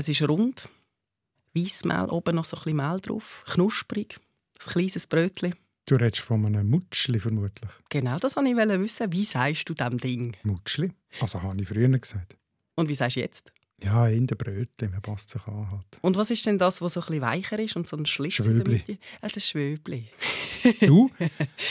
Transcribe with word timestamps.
Es 0.00 0.08
ist 0.08 0.22
rund, 0.22 0.70
Weissmehl, 1.52 2.06
oben 2.08 2.36
noch 2.36 2.46
so 2.46 2.56
ein 2.56 2.62
bisschen 2.62 2.76
Mehl 2.78 3.00
drauf, 3.02 3.44
knusprig, 3.46 4.16
ein 4.58 4.72
kleines 4.72 5.06
Brötchen. 5.06 5.54
Du 5.84 5.96
redest 5.96 6.20
von 6.22 6.46
einem 6.46 6.70
Mutschli 6.70 7.20
vermutlich. 7.20 7.70
Genau, 7.90 8.18
das 8.18 8.34
wollte 8.34 8.48
ich 8.48 8.80
wissen. 8.80 9.12
Wie 9.12 9.24
sagst 9.24 9.68
du 9.68 9.74
dem 9.74 9.98
Ding? 9.98 10.34
Mutschli? 10.42 10.90
Also 11.20 11.42
habe 11.42 11.60
ich 11.60 11.68
früher 11.68 11.90
gesagt. 11.90 12.34
Und 12.76 12.88
wie 12.88 12.94
sagst 12.94 13.16
du 13.16 13.20
jetzt? 13.20 13.52
Ja, 13.82 14.08
in 14.08 14.26
den 14.26 14.38
Brötchen, 14.38 14.90
man 14.90 15.02
passt 15.02 15.28
sich 15.28 15.46
an. 15.46 15.70
Halt. 15.70 15.98
Und 16.00 16.16
was 16.16 16.30
ist 16.30 16.46
denn 16.46 16.56
das, 16.56 16.80
was 16.80 16.94
so 16.94 17.00
ein 17.00 17.06
bisschen 17.06 17.20
weicher 17.20 17.58
ist 17.58 17.76
und 17.76 17.86
so 17.86 17.98
ein 17.98 18.06
Schlitz 18.06 18.36
Schwöbli. 18.36 18.82
Ah, 19.20 19.28
das 19.28 19.46
Schwöbli. 19.46 20.08
Du? 20.80 21.10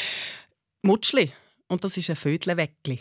Mutschli. 0.84 1.32
Und 1.68 1.84
das 1.84 1.98
ist 1.98 2.12
ein 2.12 2.16
Vödelweckli. 2.16 3.00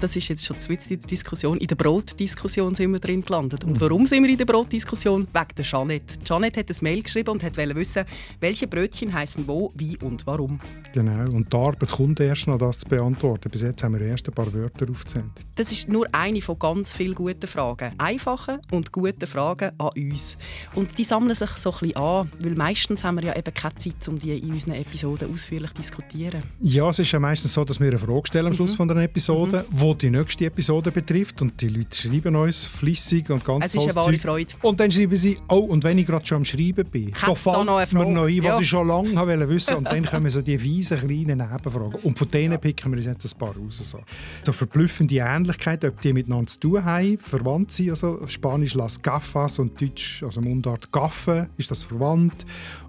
Das 0.00 0.14
ist 0.16 0.28
jetzt 0.28 0.46
schon 0.46 0.56
in 0.68 1.00
der 1.00 1.08
Diskussion. 1.08 1.58
In 1.58 1.66
der 1.66 1.74
Brotdiskussion 1.74 2.74
sind 2.74 2.92
wir 2.92 3.00
drin 3.00 3.22
gelandet. 3.22 3.64
Und 3.64 3.80
warum 3.80 4.06
sind 4.06 4.22
wir 4.22 4.30
in 4.30 4.38
der 4.38 4.44
Brotdiskussion? 4.44 5.26
Wegen 5.32 5.54
der 5.56 5.64
Jeanette. 5.64 6.18
Jeanette 6.24 6.60
hat 6.60 6.70
ein 6.70 6.76
Mail 6.82 7.02
geschrieben 7.02 7.30
und 7.30 7.42
wollte 7.42 7.76
wissen, 7.76 8.04
welche 8.40 8.66
Brötchen 8.66 9.12
heißen 9.12 9.46
wo, 9.48 9.72
wie 9.74 9.96
und 9.98 10.26
warum. 10.26 10.60
Genau. 10.92 11.30
Und 11.30 11.52
die 11.52 11.56
Arbeit 11.56 11.90
kommt 11.90 12.20
erst 12.20 12.46
noch, 12.46 12.58
das 12.58 12.78
zu 12.78 12.88
beantworten. 12.88 13.50
Bis 13.50 13.62
jetzt 13.62 13.82
haben 13.82 13.98
wir 13.98 14.06
erst 14.06 14.28
ein 14.28 14.34
paar 14.34 14.52
Wörter 14.52 14.86
aufgezählt. 14.90 15.24
Das 15.56 15.72
ist 15.72 15.88
nur 15.88 16.06
eine 16.12 16.40
von 16.40 16.58
ganz 16.58 16.92
vielen 16.92 17.14
guten 17.14 17.46
Fragen. 17.46 17.92
Einfache 17.98 18.60
und 18.70 18.92
gute 18.92 19.26
Fragen 19.26 19.72
an 19.78 19.90
uns. 19.96 20.36
Und 20.74 20.96
die 20.96 21.04
sammeln 21.04 21.34
sich 21.34 21.50
so 21.50 21.72
ein 21.72 21.78
bisschen 21.78 21.96
an, 21.96 22.30
weil 22.40 22.54
meistens 22.54 23.02
haben 23.02 23.16
wir 23.16 23.24
ja 23.24 23.36
eben 23.36 23.52
keine 23.52 23.74
Zeit, 23.74 24.06
um 24.08 24.18
die 24.18 24.38
in 24.38 24.52
unseren 24.52 24.74
Episoden 24.74 25.32
ausführlich 25.32 25.70
zu 25.70 25.82
diskutieren. 25.82 26.42
Ja, 26.60 26.88
es 26.88 26.98
ist 26.98 27.10
ja 27.10 27.18
meistens 27.18 27.52
so, 27.52 27.64
dass 27.64 27.80
wir 27.80 27.88
eine 27.88 27.98
Frage 27.98 28.26
stellen 28.26 28.46
am 28.46 28.52
Schluss 28.52 28.72
mhm. 28.72 28.76
von 28.76 28.90
einer 28.90 29.02
Episode, 29.02 29.64
mhm 29.70 29.87
wo 29.88 29.94
die 29.94 30.10
nächste 30.10 30.44
Episode 30.44 30.90
betrifft. 30.90 31.40
Und 31.40 31.58
die 31.62 31.68
Leute 31.68 31.96
schreiben 31.96 32.36
uns 32.36 32.66
flüssig 32.66 33.30
und 33.30 33.42
ganz 33.42 33.66
Es 33.66 33.74
ist 33.74 33.84
eine 33.84 33.94
wahre 33.94 34.18
Freude. 34.18 34.52
Und 34.60 34.78
dann 34.78 34.90
schreiben 34.90 35.16
sie, 35.16 35.38
oh, 35.48 35.60
und 35.60 35.82
wenn 35.82 35.96
ich 35.96 36.06
gerade 36.06 36.26
schon 36.26 36.36
am 36.38 36.44
Schreiben 36.44 36.84
bin, 36.90 37.12
da 37.12 37.34
fällt 37.34 37.56
mir 37.56 37.64
noch 37.64 37.78
ein, 37.78 37.88
was 37.88 38.44
ja. 38.44 38.60
ich 38.60 38.68
schon 38.68 38.86
lange 38.86 39.16
wollte 39.16 39.48
wissen. 39.48 39.76
Und 39.76 39.86
dann 39.86 40.04
kommen 40.04 40.30
so 40.30 40.42
die 40.42 40.62
weisen 40.62 40.98
kleinen 40.98 41.38
Nebenfragen. 41.38 42.00
Und 42.02 42.18
von 42.18 42.30
denen 42.30 42.60
picken 42.60 42.92
wir 42.92 42.98
uns 42.98 43.06
jetzt 43.06 43.32
ein 43.32 43.38
paar 43.38 43.56
raus. 43.56 43.80
So, 43.82 44.00
so 44.42 44.52
verblüffende 44.52 45.16
Ähnlichkeit, 45.16 45.82
ob 45.86 46.00
die 46.02 46.12
miteinander 46.12 46.48
zu 46.48 46.60
tun 46.60 46.84
haben, 46.84 47.16
verwandt 47.18 47.72
sind. 47.72 47.90
Also 47.90 48.26
Spanisch 48.26 48.74
Las 48.74 49.00
Gaffas 49.00 49.58
und 49.58 49.80
Deutsch, 49.80 50.22
also 50.22 50.42
Mundart 50.42 50.92
Gaffe, 50.92 51.48
ist 51.56 51.70
das 51.70 51.82
verwandt? 51.82 52.44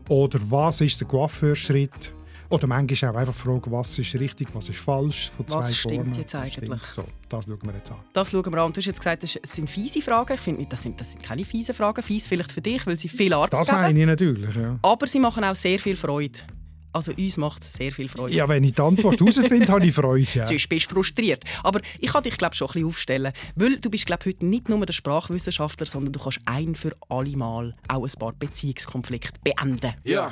Oder 0.09 0.39
was 0.49 0.81
ist 0.81 0.99
der 0.99 1.07
Coiffeurschritt? 1.07 2.11
Oder 2.49 2.65
manchmal 2.65 3.11
auch 3.11 3.17
einfach 3.17 3.35
fragen, 3.35 3.71
was 3.71 3.97
ist 3.99 4.15
richtig, 4.15 4.47
was 4.53 4.69
ist 4.69 4.79
falsch 4.79 5.29
von 5.35 5.47
zwei 5.47 5.59
Was 5.59 5.77
stimmt 5.77 5.95
Formen. 5.95 6.13
jetzt 6.15 6.33
eigentlich? 6.33 6.81
So, 6.91 7.03
das 7.29 7.45
schauen 7.45 7.59
wir 7.61 7.73
jetzt 7.73 7.91
an. 7.91 7.97
Das 8.13 8.31
schauen 8.31 8.51
wir 8.51 8.61
an. 8.61 8.73
Du 8.73 8.77
hast 8.77 8.85
jetzt 8.87 8.99
gesagt, 8.99 9.21
das 9.21 9.39
sind 9.43 9.69
fiese 9.69 10.01
Fragen. 10.01 10.33
Ich 10.33 10.41
finde, 10.41 10.65
das 10.65 10.81
sind, 10.81 10.99
das 10.99 11.11
sind 11.11 11.21
keine 11.21 11.45
fiese 11.45 11.75
Fragen. 11.75 12.01
Fies 12.01 12.25
vielleicht 12.25 12.51
für 12.51 12.61
dich, 12.61 12.85
weil 12.87 12.97
sie 12.97 13.07
viel 13.07 13.33
Arbeit 13.33 13.53
Das 13.53 13.71
meine 13.71 13.99
ich 13.99 14.05
natürlich, 14.05 14.55
ja. 14.55 14.79
Aber 14.81 15.05
sie 15.05 15.19
machen 15.19 15.43
auch 15.43 15.55
sehr 15.55 15.77
viel 15.77 15.95
Freude. 15.95 16.39
Also 16.91 17.11
uns 17.11 17.37
macht 17.37 17.61
es 17.61 17.73
sehr 17.73 17.91
viel 17.91 18.07
Freude. 18.07 18.33
Ja, 18.33 18.49
wenn 18.49 18.63
ich 18.63 18.73
die 18.73 18.81
Antwort 18.81 19.19
herausfinde, 19.19 19.67
habe 19.67 19.85
ich 19.85 19.93
Freude. 19.93 20.25
Ja. 20.33 20.45
Sonst 20.47 20.67
bist 20.69 20.89
du 20.89 20.95
frustriert. 20.95 21.43
Aber 21.63 21.81
ich 21.99 22.11
kann 22.11 22.23
dich 22.23 22.35
glaube 22.35 22.55
schon 22.55 22.67
ein 22.69 22.73
bisschen 22.73 22.87
aufstellen. 22.87 23.33
Weil 23.55 23.79
du 23.79 23.91
bist 23.91 24.07
glaube 24.07 24.25
heute 24.25 24.43
nicht 24.45 24.69
nur 24.69 24.83
der 24.83 24.93
Sprachwissenschaftler, 24.93 25.85
sondern 25.85 26.13
du 26.13 26.19
kannst 26.19 26.39
ein 26.45 26.73
für 26.73 26.95
alle 27.09 27.37
Mal 27.37 27.75
auch 27.87 28.03
ein 28.03 28.19
paar 28.19 28.33
Beziehungskonflikte 28.33 29.39
beenden. 29.43 29.93
Ja. 30.03 30.31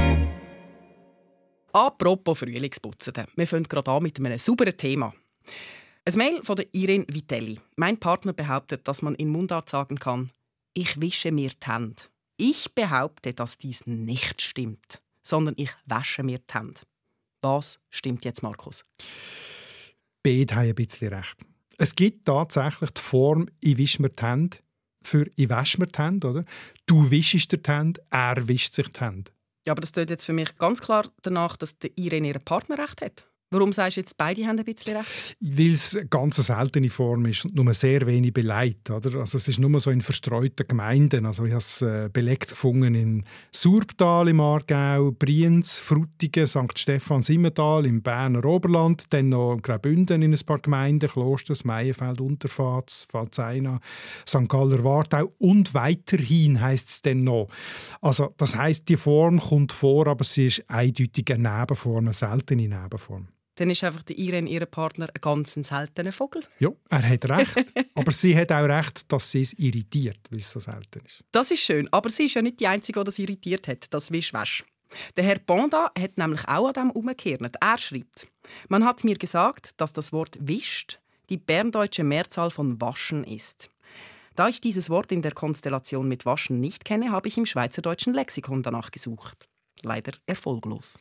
Apropos 1.73 2.39
Frühlingsputzen. 2.39 3.13
Wir 3.35 3.47
fangen 3.47 3.63
gerade 3.63 3.91
an 3.91 4.03
mit 4.03 4.19
einem 4.19 4.37
sauberen 4.37 4.75
Thema. 4.75 5.13
Ein 6.03 6.17
Mail 6.17 6.43
von 6.43 6.55
der 6.55 6.67
Irene 6.73 7.05
Vitelli. 7.07 7.59
Mein 7.75 7.97
Partner 7.97 8.33
behauptet, 8.33 8.87
dass 8.87 9.01
man 9.01 9.15
in 9.15 9.29
Mundart 9.29 9.69
sagen 9.69 9.97
kann, 9.97 10.31
ich 10.73 10.99
wische 10.99 11.31
mir 11.31 11.49
die 11.49 11.71
Hände. 11.71 12.03
Ich 12.37 12.73
behaupte, 12.73 13.33
dass 13.33 13.57
dies 13.57 13.85
nicht 13.85 14.41
stimmt, 14.41 15.01
sondern 15.21 15.53
ich 15.57 15.69
wasche 15.85 16.23
mir 16.23 16.39
die 16.39 16.53
Hände. 16.53 16.81
Was 17.41 17.79
stimmt 17.89 18.25
jetzt, 18.25 18.41
Markus? 18.41 18.83
Beide 20.23 20.55
haben 20.55 20.69
ein 20.69 20.75
bisschen 20.75 21.13
recht. 21.13 21.37
Es 21.77 21.95
gibt 21.95 22.25
tatsächlich 22.25 22.91
die 22.91 23.01
Form 23.01 23.47
«Ich 23.59 23.77
wische 23.77 24.01
mir 24.01 24.09
die 24.09 24.23
Hände» 24.23 24.57
für 25.03 25.29
«Ich 25.35 25.49
wasche 25.49 25.79
mir 25.79 25.87
die 25.87 25.99
Hände». 25.99 26.27
Oder? 26.27 26.45
Du 26.85 27.09
wischst 27.09 27.51
dir 27.51 27.57
die 27.57 27.71
Hände, 27.71 28.01
er 28.09 28.47
wischt 28.47 28.73
sich 28.73 28.87
die 28.87 28.99
Hände. 28.99 29.31
Ja, 29.65 29.73
aber 29.73 29.81
das 29.81 29.91
tut 29.91 30.09
jetzt 30.09 30.23
für 30.23 30.33
mich 30.33 30.57
ganz 30.57 30.81
klar 30.81 31.07
danach, 31.21 31.55
dass 31.57 31.77
der 31.77 31.91
Irene 31.95 32.29
ihren 32.29 32.43
Partner 32.43 32.77
recht 32.77 33.01
hat. 33.01 33.30
Warum 33.53 33.73
sagst 33.73 33.97
du 33.97 34.01
jetzt, 34.01 34.17
beide 34.17 34.47
haben 34.47 34.57
ein 34.57 34.63
bisschen 34.63 34.95
recht? 34.95 35.35
Weil 35.41 35.73
es 35.73 35.93
eine 35.93 36.07
ganz 36.07 36.37
seltene 36.37 36.89
Form 36.89 37.25
ist 37.25 37.43
und 37.43 37.53
nur 37.53 37.73
sehr 37.73 38.05
wenig 38.07 38.31
beleidigt. 38.31 38.89
Oder? 38.89 39.19
Also 39.19 39.37
es 39.37 39.49
ist 39.49 39.59
nur 39.59 39.77
so 39.81 39.91
in 39.91 39.99
verstreuten 39.99 40.65
Gemeinden. 40.65 41.25
Also 41.25 41.43
ich 41.43 41.51
habe 41.51 41.59
es 41.59 41.81
äh, 41.81 42.09
belegt 42.13 42.51
gefunden 42.51 42.95
in 42.95 43.25
Surbtal 43.51 44.29
im 44.29 44.39
Aargau, 44.39 45.11
Brienz, 45.11 45.79
Frutigen, 45.79 46.47
St. 46.47 46.79
Stephan, 46.79 47.23
Simmental 47.23 47.85
im 47.85 48.01
Berner 48.01 48.45
Oberland, 48.45 49.03
dann 49.09 49.27
noch 49.27 49.59
Graubünden 49.61 50.21
in 50.21 50.33
ein 50.33 50.45
paar 50.45 50.59
Gemeinden, 50.59 51.09
Klosters, 51.09 51.65
Meierfeld, 51.65 52.21
Unterfahrt, 52.21 53.05
Valzeina, 53.11 53.81
St. 54.25 54.47
Galler 54.47 54.81
Wartau 54.85 55.33
und 55.39 55.73
weiterhin 55.73 56.61
heißt 56.61 56.87
es 56.87 57.01
dann 57.01 57.25
noch. 57.25 57.49
Also 57.99 58.33
das 58.37 58.55
heißt, 58.55 58.87
die 58.87 58.95
Form 58.95 59.39
kommt 59.39 59.73
vor, 59.73 60.07
aber 60.07 60.23
sie 60.23 60.45
ist 60.45 60.63
eindeutig 60.69 61.33
eine 61.33 61.59
Nebenform, 61.59 62.05
eine 62.05 62.13
seltene 62.13 62.69
Nebenform 62.69 63.27
dann 63.61 63.69
ist 63.69 63.83
einfach 63.83 64.01
der 64.03 64.17
Irene, 64.17 64.49
ihr 64.49 64.65
Partner, 64.65 65.07
ein 65.07 65.21
ganz 65.21 65.53
seltener 65.53 66.11
Vogel. 66.11 66.41
Ja, 66.59 66.69
er 66.89 67.07
hat 67.07 67.29
recht. 67.29 67.73
aber 67.95 68.11
sie 68.11 68.35
hat 68.35 68.51
auch 68.51 68.65
recht, 68.65 69.11
dass 69.11 69.29
sie 69.29 69.41
es 69.41 69.53
irritiert, 69.53 70.19
weil 70.31 70.39
es 70.39 70.51
so 70.51 70.59
selten 70.59 71.01
ist. 71.05 71.23
Das 71.31 71.51
ist 71.51 71.61
schön. 71.61 71.87
Aber 71.93 72.09
sie 72.09 72.25
ist 72.25 72.33
ja 72.33 72.41
nicht 72.41 72.59
die 72.59 72.67
Einzige, 72.67 72.99
die 72.99 73.05
das 73.05 73.19
irritiert 73.19 73.67
hat, 73.67 73.93
das 73.93 74.11
Wischwäsch. 74.11 74.63
Der 75.15 75.23
Herr 75.23 75.39
Bonda 75.39 75.91
hat 75.97 76.17
nämlich 76.17 76.47
auch 76.47 76.67
an 76.67 76.73
dem 76.73 76.91
umgekehrt. 76.91 77.41
Er 77.61 77.77
schreibt, 77.77 78.27
man 78.67 78.83
hat 78.83 79.03
mir 79.03 79.17
gesagt, 79.17 79.79
dass 79.79 79.93
das 79.93 80.11
Wort 80.11 80.37
wischt 80.41 80.97
die 81.29 81.37
berndeutsche 81.37 82.03
Mehrzahl 82.03 82.51
von 82.51 82.81
waschen 82.81 83.23
ist. 83.23 83.69
Da 84.35 84.49
ich 84.49 84.59
dieses 84.59 84.89
Wort 84.89 85.13
in 85.13 85.21
der 85.21 85.31
Konstellation 85.31 86.07
mit 86.07 86.25
waschen 86.25 86.59
nicht 86.59 86.83
kenne, 86.83 87.11
habe 87.11 87.29
ich 87.29 87.37
im 87.37 87.45
schweizerdeutschen 87.45 88.13
Lexikon 88.13 88.63
danach 88.63 88.91
gesucht. 88.91 89.47
Leider 89.81 90.11
erfolglos. 90.25 90.99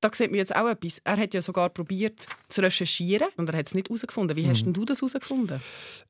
Da 0.00 0.10
sieht 0.12 0.30
man 0.30 0.38
jetzt 0.38 0.54
auch 0.54 0.68
etwas. 0.68 1.00
Er 1.04 1.16
hat 1.16 1.34
ja 1.34 1.42
sogar 1.42 1.68
probiert 1.70 2.26
zu 2.48 2.60
recherchieren 2.60 3.28
und 3.36 3.48
er 3.48 3.58
hat 3.58 3.66
es 3.66 3.74
nicht 3.74 3.88
herausgefunden. 3.88 4.36
Wie 4.36 4.48
hast 4.48 4.66
mhm. 4.66 4.72
du 4.72 4.84
das 4.84 5.00
herausgefunden? 5.00 5.60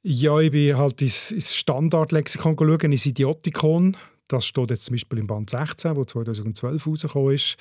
Ja, 0.03 0.39
ich 0.41 0.51
bin 0.51 0.77
halt 0.77 1.01
ins, 1.03 1.31
ins 1.31 1.55
Standardlexikon 1.55 2.57
geschaut, 2.57 2.85
ins 2.85 3.07
Idiotikon. 3.07 3.97
Das 4.29 4.47
steht 4.47 4.71
jetzt 4.71 4.87
zum 4.87 4.95
Beispiel 4.95 5.19
im 5.19 5.27
Band 5.27 5.51
16, 5.51 5.97
wo 5.97 6.05
2012 6.05 6.87
rausgekommen 6.87 7.35
ist. 7.35 7.57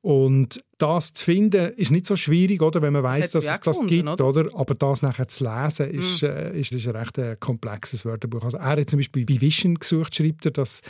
Und 0.00 0.62
das 0.78 1.12
zu 1.12 1.24
finden, 1.24 1.72
ist 1.72 1.90
nicht 1.90 2.06
so 2.06 2.14
schwierig, 2.14 2.62
oder, 2.62 2.82
wenn 2.82 2.92
man 2.92 3.02
weiß, 3.02 3.32
dass 3.32 3.46
es 3.46 3.60
das 3.60 3.80
gibt. 3.86 4.08
Oder? 4.08 4.26
oder? 4.28 4.48
Aber 4.54 4.74
das 4.74 5.02
nachher 5.02 5.26
zu 5.26 5.44
lesen, 5.44 5.90
ist, 5.90 6.22
mm. 6.22 6.26
äh, 6.26 6.60
ist, 6.60 6.72
ist 6.72 6.86
ein 6.86 6.94
recht 6.94 7.18
äh, 7.18 7.36
komplexes 7.40 8.04
Wörterbuch. 8.04 8.44
Also 8.44 8.58
er 8.58 8.76
hat 8.76 8.90
zum 8.90 9.00
Beispiel 9.00 9.26
bei 9.26 9.40
Wischen 9.40 9.74
gesucht, 9.74 10.14
schreibt 10.14 10.46
er, 10.46 10.52
das 10.52 10.82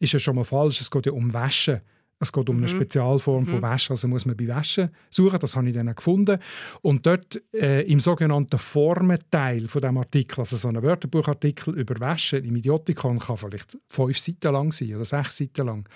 ist 0.00 0.14
ja 0.14 0.18
schon 0.18 0.34
mal 0.34 0.44
falsch. 0.44 0.80
Es 0.80 0.90
geht 0.90 1.06
ja 1.06 1.12
um 1.12 1.32
Waschen. 1.32 1.80
Es 2.22 2.32
geht 2.32 2.48
um 2.48 2.56
eine 2.58 2.66
mhm. 2.66 2.70
Spezialform 2.70 3.46
von 3.48 3.56
mhm. 3.56 3.62
Wäsche, 3.62 3.90
also 3.90 4.06
muss 4.06 4.24
man 4.24 4.36
bei 4.36 4.46
Wäsche 4.46 4.92
suchen. 5.10 5.40
Das 5.40 5.56
habe 5.56 5.68
ich 5.68 5.74
dann 5.74 5.92
gefunden. 5.92 6.38
Und 6.80 7.04
dort 7.04 7.42
äh, 7.52 7.82
im 7.82 7.98
sogenannten 7.98 8.58
Formenteil 8.58 9.66
von 9.66 9.82
dem 9.82 9.98
Artikel, 9.98 10.38
also 10.38 10.56
so 10.56 10.68
ein 10.68 10.80
Wörterbuchartikel 10.80 11.74
über 11.74 11.98
Wäsche 11.98 12.38
im 12.38 12.54
Idiotikon, 12.54 13.18
kann 13.18 13.36
vielleicht 13.36 13.76
fünf 13.88 14.16
Seiten 14.18 14.52
lang 14.52 14.70
sein 14.70 14.94
oder 14.94 15.04
sechs 15.04 15.38
Seiten 15.38 15.66
lang, 15.66 15.88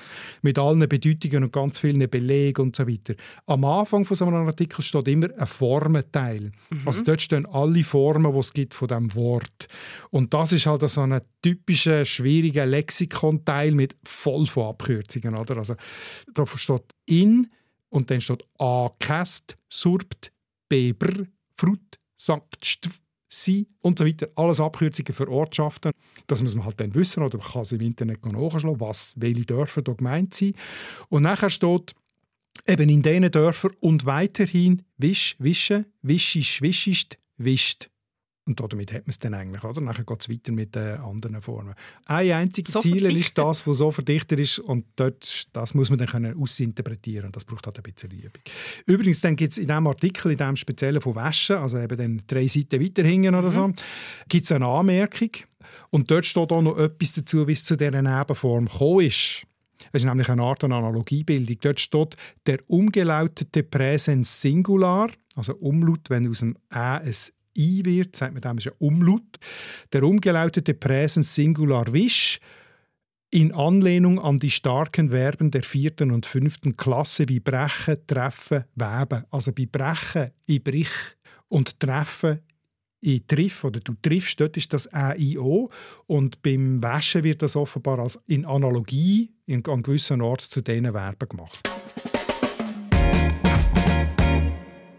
mit 0.43 0.58
allen 0.58 0.88
Bedeutungen 0.88 1.44
und 1.44 1.52
ganz 1.52 1.78
vielen 1.78 2.11
Belegen 2.11 2.61
und 2.61 2.76
so 2.76 2.88
weiter. 2.88 3.14
Am 3.46 3.64
Anfang 3.64 4.05
von 4.05 4.17
so 4.17 4.26
einem 4.26 4.49
Artikel 4.49 4.82
steht 4.82 5.06
immer 5.06 5.29
ein 5.38 5.46
Formenteil. 5.46 6.50
Mhm. 6.70 6.82
Also 6.87 7.05
dort 7.05 7.22
stehen 7.22 7.46
alle 7.46 7.84
Formen, 7.84 8.32
die 8.32 8.38
es 8.40 8.52
gibt 8.52 8.75
von 8.75 8.88
dem 8.88 9.14
Wort. 9.14 9.69
Und 10.11 10.34
das 10.34 10.52
ist 10.52 10.67
halt 10.67 10.88
so 10.90 11.02
ein 11.02 11.20
typischer 11.40 12.05
schwieriger 12.05 12.67
Lexikonteil 12.67 13.70
mit 13.70 13.96
voll 14.02 14.46
von 14.46 14.70
Abkürzungen, 14.70 15.37
oder? 15.37 15.58
Also 15.58 15.76
da 16.35 16.47
steht 16.47 16.95
in 17.07 17.51
und 17.89 18.11
dann 18.11 18.21
steht 18.21 18.45
angecast, 18.59 19.57
surbt, 19.69 20.33
Beber, 20.69 21.27
Frut, 21.57 21.99
Sankt, 22.17 22.65
Stf, 22.65 23.01
Sie 23.29 23.69
und 23.81 23.99
so 23.99 24.07
weiter. 24.07 24.29
Alles 24.37 24.61
Abkürzungen 24.61 25.13
für 25.13 25.29
Ortschaften. 25.29 25.93
Das 26.27 26.43
muss 26.43 26.55
man 26.55 26.65
halt 26.65 26.81
dann 26.81 26.95
wissen 26.95 27.23
oder 27.23 27.39
man 27.39 27.47
kann 27.47 27.63
es 27.63 27.73
im 27.73 27.81
Internet 27.81 28.25
nachschlagen, 28.25 28.81
was, 28.81 29.15
welche 29.17 29.45
Dörfer 29.45 29.83
da 29.83 29.93
gemeint 29.93 30.35
sind. 30.35 30.57
Und 31.09 31.23
nachher 31.23 31.51
steht 31.51 31.95
eben 32.67 32.89
in 32.89 33.03
diesen 33.03 33.31
Dörfern 33.31 33.73
und 33.81 34.07
weiterhin 34.07 34.83
wisch, 34.97 35.37
wische, 35.39 35.85
wischisch, 36.03 36.63
wischist, 36.63 37.19
wischt. 37.37 37.89
Und 38.46 38.60
damit 38.60 38.93
hat 38.93 39.06
man 39.06 39.10
es 39.10 39.19
dann 39.19 39.34
eigentlich, 39.34 39.64
oder? 39.64 39.81
Nachher 39.81 40.04
geht 40.04 40.20
es 40.20 40.31
weiter 40.31 40.52
mit 40.52 40.75
den 40.76 41.00
anderen 41.00 41.43
Formen. 41.43 41.75
Ein 42.04 42.31
einziges 42.31 42.75
so 42.75 42.81
Ziel 42.81 43.04
ist 43.16 43.37
das, 43.37 43.66
was 43.66 43.78
so 43.78 43.90
verdichtet 43.90 44.38
ist 44.38 44.60
und 44.60 44.87
dort, 44.94 45.48
das 45.52 45.75
muss 45.75 45.90
man 45.90 45.98
dann 45.98 46.06
können 46.06 46.40
ausinterpretieren 46.40 47.32
das 47.32 47.44
braucht 47.44 47.66
halt 47.66 47.76
ein 47.76 47.82
bisschen 47.82 48.12
Übung. 48.12 48.31
Übrigens, 48.87 49.20
dann 49.20 49.34
gibt 49.34 49.52
es 49.52 49.58
in 49.58 49.66
diesem 49.66 49.87
Artikel, 49.87 50.31
in 50.31 50.38
diesem 50.38 50.56
speziellen 50.56 51.00
von 51.00 51.16
Wäschen, 51.16 51.56
also 51.56 51.78
eben 51.78 51.98
dann 51.98 52.22
drei 52.26 52.46
Seiten 52.46 52.81
weiter 52.81 53.02
hinten 53.02 53.34
oder 53.34 53.50
so, 53.50 53.69
mhm. 53.69 53.75
gibt 54.28 54.44
es 54.44 54.52
eine 54.52 54.66
Anmerkung 54.66 55.31
und 55.90 56.10
dort 56.10 56.25
steht 56.25 56.52
auch 56.52 56.62
noch 56.62 56.78
etwas 56.78 57.14
dazu, 57.14 57.48
wie 57.48 57.52
es 57.52 57.64
zu 57.64 57.76
dieser 57.76 58.00
Nebenform 58.00 58.66
gekommen 58.66 59.06
ist. 59.06 59.44
Es 59.93 60.02
ist 60.02 60.04
nämlich 60.04 60.28
eine 60.28 60.43
Art 60.43 60.64
Analogiebildung. 60.64 61.56
Dort 61.60 61.81
steht 61.81 62.16
der 62.46 62.58
umgelautete 62.66 63.62
Präsens 63.62 64.40
Singular, 64.40 65.10
also 65.34 65.54
Umlaut, 65.56 66.10
wenn 66.10 66.28
aus 66.28 66.40
dem 66.40 66.56
Ä 66.72 67.00
ein 67.00 67.14
I 67.56 67.85
wird, 67.85 68.17
sagt 68.17 68.35
man 68.35 68.43
dem 68.43 68.58
ist 68.58 68.69
ein 68.69 68.75
Umlaut. 68.79 69.38
Der 69.93 70.03
umgelautete 70.03 70.75
Präsens 70.75 71.35
Singular 71.35 71.93
Wisch 71.93 72.41
in 73.31 73.53
Anlehnung 73.53 74.20
an 74.20 74.38
die 74.38 74.50
starken 74.50 75.11
Verben 75.11 75.50
der 75.50 75.62
vierten 75.62 76.11
und 76.11 76.26
fünften 76.26 76.76
Klasse 76.76 77.29
wie 77.29 77.41
brechen, 77.41 78.06
treffen, 78.06 78.64
weben. 78.75 79.25
Also 79.31 79.53
bei 79.53 79.67
brechen, 79.67 80.31
ich 80.47 80.62
brich 80.62 80.88
und 81.49 81.81
treffen, 81.81 82.41
ich 83.00 83.26
triff 83.26 83.64
oder 83.64 83.81
du 83.81 83.94
triffst, 84.00 84.41
dort 84.41 84.56
ist 84.56 84.73
das 84.73 84.93
A-I-O 84.93 85.70
und 86.06 86.43
beim 86.43 86.82
Waschen 86.82 87.25
wird 87.25 87.43
das 87.43 87.56
offenbar 87.56 87.99
als 87.99 88.19
in 88.26 88.47
Analogie 88.47 89.32
in, 89.47 89.64
an 89.67 89.82
gewissen 89.82 90.23
Ort 90.23 90.41
zu 90.41 90.62
diesen 90.62 90.93
Verben 90.93 91.29
gemacht. 91.29 91.75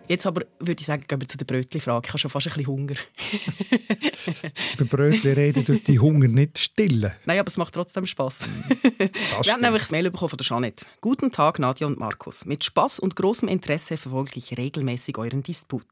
Jetzt 0.08 0.26
aber 0.26 0.46
würde 0.60 0.80
ich 0.80 0.86
sagen, 0.86 1.04
gehen 1.06 1.20
wir 1.20 1.28
zu 1.28 1.38
der 1.38 1.46
Brötli-Frage. 1.46 2.06
Ich 2.06 2.10
habe 2.10 2.20
schon 2.20 2.32
fast 2.32 2.48
ein 2.48 2.54
bisschen 2.54 2.68
Hunger. 2.68 2.96
Bei 4.78 4.86
Brötli 4.86 5.32
reden 5.32 5.66
tut 5.66 5.86
die 5.88 6.00
Hunger 6.00 6.28
nicht 6.28 6.58
stillen. 6.58 7.12
Nein, 7.26 7.40
aber 7.40 7.48
es 7.48 7.58
macht 7.58 7.74
trotzdem 7.74 8.06
Spass. 8.06 8.48
Wir 9.44 9.54
haben 9.54 9.62
nämlich 9.62 9.84
ein 9.84 9.92
Mail 9.92 10.10
bekommen 10.10 10.30
von 10.30 10.38
der 10.38 10.46
Jeanette. 10.46 10.86
Guten 11.02 11.32
Tag, 11.32 11.60
Nadja 11.60 11.88
und 11.88 12.00
Markus. 12.00 12.46
Mit 12.46 12.64
Spass 12.64 13.00
und 13.00 13.16
großem 13.16 13.50
Interesse 13.50 13.98
verfolge 13.98 14.32
ich 14.36 14.58
regelmäßig 14.58 15.18
euren 15.18 15.44
Disput. 15.44 15.86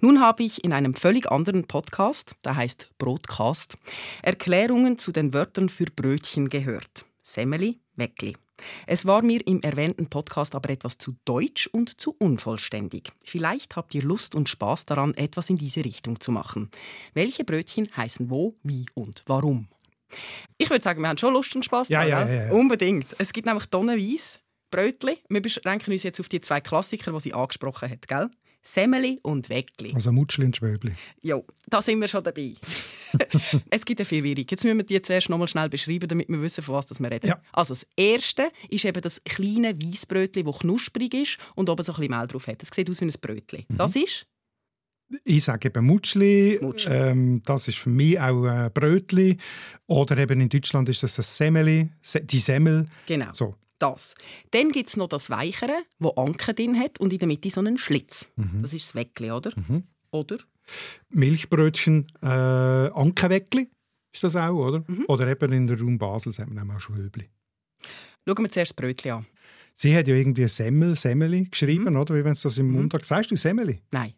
Nun 0.00 0.20
habe 0.20 0.44
ich 0.44 0.64
in 0.64 0.72
einem 0.72 0.94
völlig 0.94 1.30
anderen 1.30 1.64
Podcast, 1.64 2.36
der 2.44 2.56
heißt 2.56 2.90
Brotcast, 2.98 3.76
Erklärungen 4.22 4.96
zu 4.96 5.12
den 5.12 5.34
Wörtern 5.34 5.68
für 5.68 5.86
Brötchen 5.86 6.48
gehört. 6.48 7.04
Semmeli, 7.22 7.78
Weckli. 7.96 8.34
Es 8.86 9.06
war 9.06 9.22
mir 9.22 9.46
im 9.46 9.60
erwähnten 9.62 10.08
Podcast 10.08 10.54
aber 10.54 10.70
etwas 10.70 10.98
zu 10.98 11.14
deutsch 11.24 11.68
und 11.68 12.00
zu 12.00 12.14
unvollständig. 12.18 13.10
Vielleicht 13.24 13.76
habt 13.76 13.94
ihr 13.94 14.02
Lust 14.02 14.34
und 14.34 14.48
Spaß 14.48 14.86
daran, 14.86 15.14
etwas 15.14 15.50
in 15.50 15.56
diese 15.56 15.84
Richtung 15.84 16.20
zu 16.20 16.32
machen. 16.32 16.70
Welche 17.14 17.44
Brötchen 17.44 17.88
heißen 17.96 18.30
wo, 18.30 18.56
wie 18.62 18.86
und 18.94 19.22
warum? 19.26 19.68
Ich 20.56 20.70
würde 20.70 20.82
sagen, 20.82 21.00
wir 21.02 21.08
haben 21.08 21.18
schon 21.18 21.34
Lust 21.34 21.54
und 21.54 21.64
Spaß 21.64 21.88
ja, 21.88 22.06
daran. 22.06 22.28
Ja, 22.28 22.34
ja, 22.34 22.46
ja, 22.46 22.52
Unbedingt. 22.52 23.14
Es 23.18 23.32
gibt 23.32 23.46
nämlich 23.46 23.66
tonnenweise 23.66 24.38
Brötchen. 24.70 25.16
Wir 25.28 25.42
beschränken 25.42 25.92
uns 25.92 26.02
jetzt 26.02 26.20
auf 26.20 26.28
die 26.28 26.40
zwei 26.40 26.60
Klassiker, 26.60 27.12
die 27.12 27.20
sie 27.20 27.34
angesprochen 27.34 27.90
hat, 27.90 28.08
gell? 28.08 28.30
Semmeli 28.68 29.18
und 29.22 29.48
Weckli. 29.48 29.94
Also 29.94 30.12
Mutschli 30.12 30.44
und 30.44 30.54
Schwöbli. 30.54 30.92
Ja, 31.22 31.40
da 31.68 31.80
sind 31.80 32.00
wir 32.02 32.08
schon 32.08 32.22
dabei. 32.22 32.52
es 33.70 33.84
gibt 33.86 33.98
eine 33.98 34.04
Verwirrung. 34.04 34.44
Jetzt 34.48 34.62
müssen 34.62 34.76
wir 34.76 34.84
die 34.84 35.00
zuerst 35.00 35.30
noch 35.30 35.38
mal 35.38 35.48
schnell 35.48 35.70
beschreiben, 35.70 36.06
damit 36.06 36.28
wir 36.28 36.42
wissen, 36.42 36.62
von 36.62 36.74
was 36.74 37.00
wir 37.00 37.10
reden. 37.10 37.28
Ja. 37.28 37.40
Also 37.50 37.72
das 37.72 37.86
erste 37.96 38.50
ist 38.68 38.84
eben 38.84 39.00
das 39.00 39.24
kleine 39.24 39.74
Weissbrötchen, 39.80 40.44
das 40.44 40.58
knusprig 40.58 41.14
ist 41.14 41.38
und 41.54 41.70
oben 41.70 41.82
so 41.82 41.92
ein 41.92 41.96
bisschen 41.96 42.18
Mehl 42.18 42.26
drauf 42.26 42.46
hat. 42.46 42.60
Das 42.60 42.68
sieht 42.68 42.90
aus 42.90 43.00
wie 43.00 43.06
ein 43.06 43.14
Brötchen. 43.18 43.64
Mhm. 43.68 43.76
Das 43.78 43.96
ist? 43.96 44.26
Ich 45.24 45.44
sage 45.44 45.68
eben 45.68 45.86
Mutschli. 45.86 46.58
Mutschli. 46.60 46.92
Ähm, 46.92 47.42
das 47.46 47.68
ist 47.68 47.78
für 47.78 47.88
mich 47.88 48.20
auch 48.20 48.44
ein 48.44 48.70
Brötchen. 48.74 49.40
Oder 49.86 50.18
eben 50.18 50.42
in 50.42 50.50
Deutschland 50.50 50.90
ist 50.90 51.02
das 51.02 51.18
ein 51.18 51.22
Semmeli, 51.22 51.88
die 52.22 52.38
Semmel. 52.38 52.86
Genau. 53.06 53.32
So 53.32 53.54
das. 53.78 54.14
Dann 54.50 54.70
gibt 54.70 54.88
es 54.88 54.96
noch 54.96 55.08
das 55.08 55.30
Weichere, 55.30 55.82
das 55.98 56.16
Anken 56.16 56.56
drin 56.56 56.78
hat 56.78 57.00
und 57.00 57.12
in 57.12 57.18
der 57.18 57.28
Mitte 57.28 57.50
so 57.50 57.60
einen 57.60 57.78
Schlitz. 57.78 58.30
Mhm. 58.36 58.62
Das 58.62 58.74
ist 58.74 58.88
das 58.88 58.94
Weckli, 58.94 59.30
oder? 59.30 59.52
Mhm. 59.56 59.84
Oder? 60.10 60.38
Milchbrötchen, 61.10 62.06
äh, 62.22 62.26
Ankenweckli 62.26 63.70
ist 64.12 64.24
das 64.24 64.36
auch, 64.36 64.54
oder? 64.54 64.84
Mhm. 64.86 65.04
Oder 65.08 65.28
eben 65.28 65.52
in 65.52 65.66
der 65.66 65.78
Raum 65.78 65.98
Basel 65.98 66.32
sagt 66.32 66.50
man 66.50 66.70
auch 66.70 66.80
Schwöbli. 66.80 67.28
Schauen 68.26 68.44
wir 68.44 68.50
zuerst 68.50 68.72
das 68.72 68.76
Brötchen 68.76 69.12
an. 69.12 69.26
Sie 69.74 69.96
hat 69.96 70.08
ja 70.08 70.14
irgendwie 70.14 70.48
Semmel, 70.48 70.96
Semmeli 70.96 71.44
geschrieben, 71.44 71.94
mhm. 71.94 72.00
oder? 72.00 72.14
Wie 72.14 72.24
wenn 72.24 72.32
es 72.32 72.42
das 72.42 72.58
im 72.58 72.68
mhm. 72.68 72.74
Mundart 72.74 73.06
Sagst 73.06 73.30
du 73.30 73.36
Semmeli? 73.36 73.80
Nein. 73.92 74.14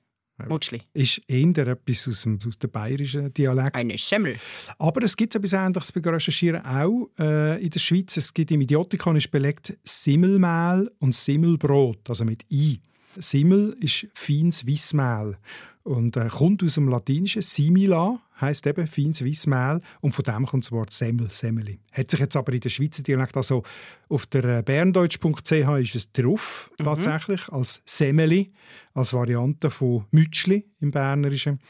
Mutschli. 0.49 0.83
Ist 0.93 1.21
eher 1.29 1.67
etwas 1.67 2.09
aus 2.09 2.23
dem, 2.23 2.39
aus 2.47 2.59
dem 2.59 2.71
bayerischen 2.71 3.33
Dialekt. 3.33 3.75
Eine 3.75 3.99
Semmel. 3.99 4.37
Aber 4.79 5.03
es 5.03 5.17
gibt 5.17 5.35
etwas 5.35 5.53
Ähnliches 5.53 5.93
bei 5.93 6.11
Recherchieren 6.11 6.65
auch 6.65 7.09
äh, 7.19 7.63
in 7.63 7.71
der 7.71 7.81
Schweiz. 7.81 8.17
Es 8.17 8.33
gibt 8.33 8.51
im 8.51 8.61
Idiotikon 8.61 9.17
ist 9.17 9.31
belegt 9.31 9.77
Simmelmehl 9.85 10.91
und 10.99 11.15
Simmelbrot, 11.15 12.09
also 12.09 12.25
mit 12.25 12.45
I. 12.51 12.81
Simmel 13.17 13.77
ist 13.81 14.07
feines 14.15 14.67
Weissmehl 14.67 15.37
und 15.83 16.17
äh, 16.17 16.29
kommt 16.29 16.63
aus 16.63 16.75
dem 16.75 16.89
Latinischen 16.89 17.43
Simila, 17.43 18.21
heißt 18.41 18.67
eben 18.67 18.87
feines 18.87 19.25
Weissmehl 19.25 19.81
und 20.01 20.13
von 20.13 20.25
dem 20.25 20.47
kommt 20.47 20.65
das 20.65 20.73
Wort 20.73 20.93
Semmel, 20.93 21.31
Semmeli. 21.31 21.81
Hat 21.93 22.11
sich 22.11 22.21
jetzt 22.21 22.37
aber 22.37 22.53
in 22.53 22.61
der 22.61 22.69
Schweizer 22.69 23.03
Dialekt, 23.03 23.37
also 23.37 23.63
auf 24.09 24.27
der 24.27 24.59
äh, 24.59 24.63
berndeutsch.ch 24.63 25.53
ist 25.53 25.95
es 25.95 26.13
drauf, 26.13 26.71
mhm. 26.79 26.85
tatsächlich, 26.85 27.49
als 27.49 27.83
Semmeli, 27.85 28.53
als 28.95 29.13
Variante 29.13 29.71
von 29.71 30.07
Mütschli 30.11 30.67
im 30.81 30.91
Bernerischen. 30.91 31.61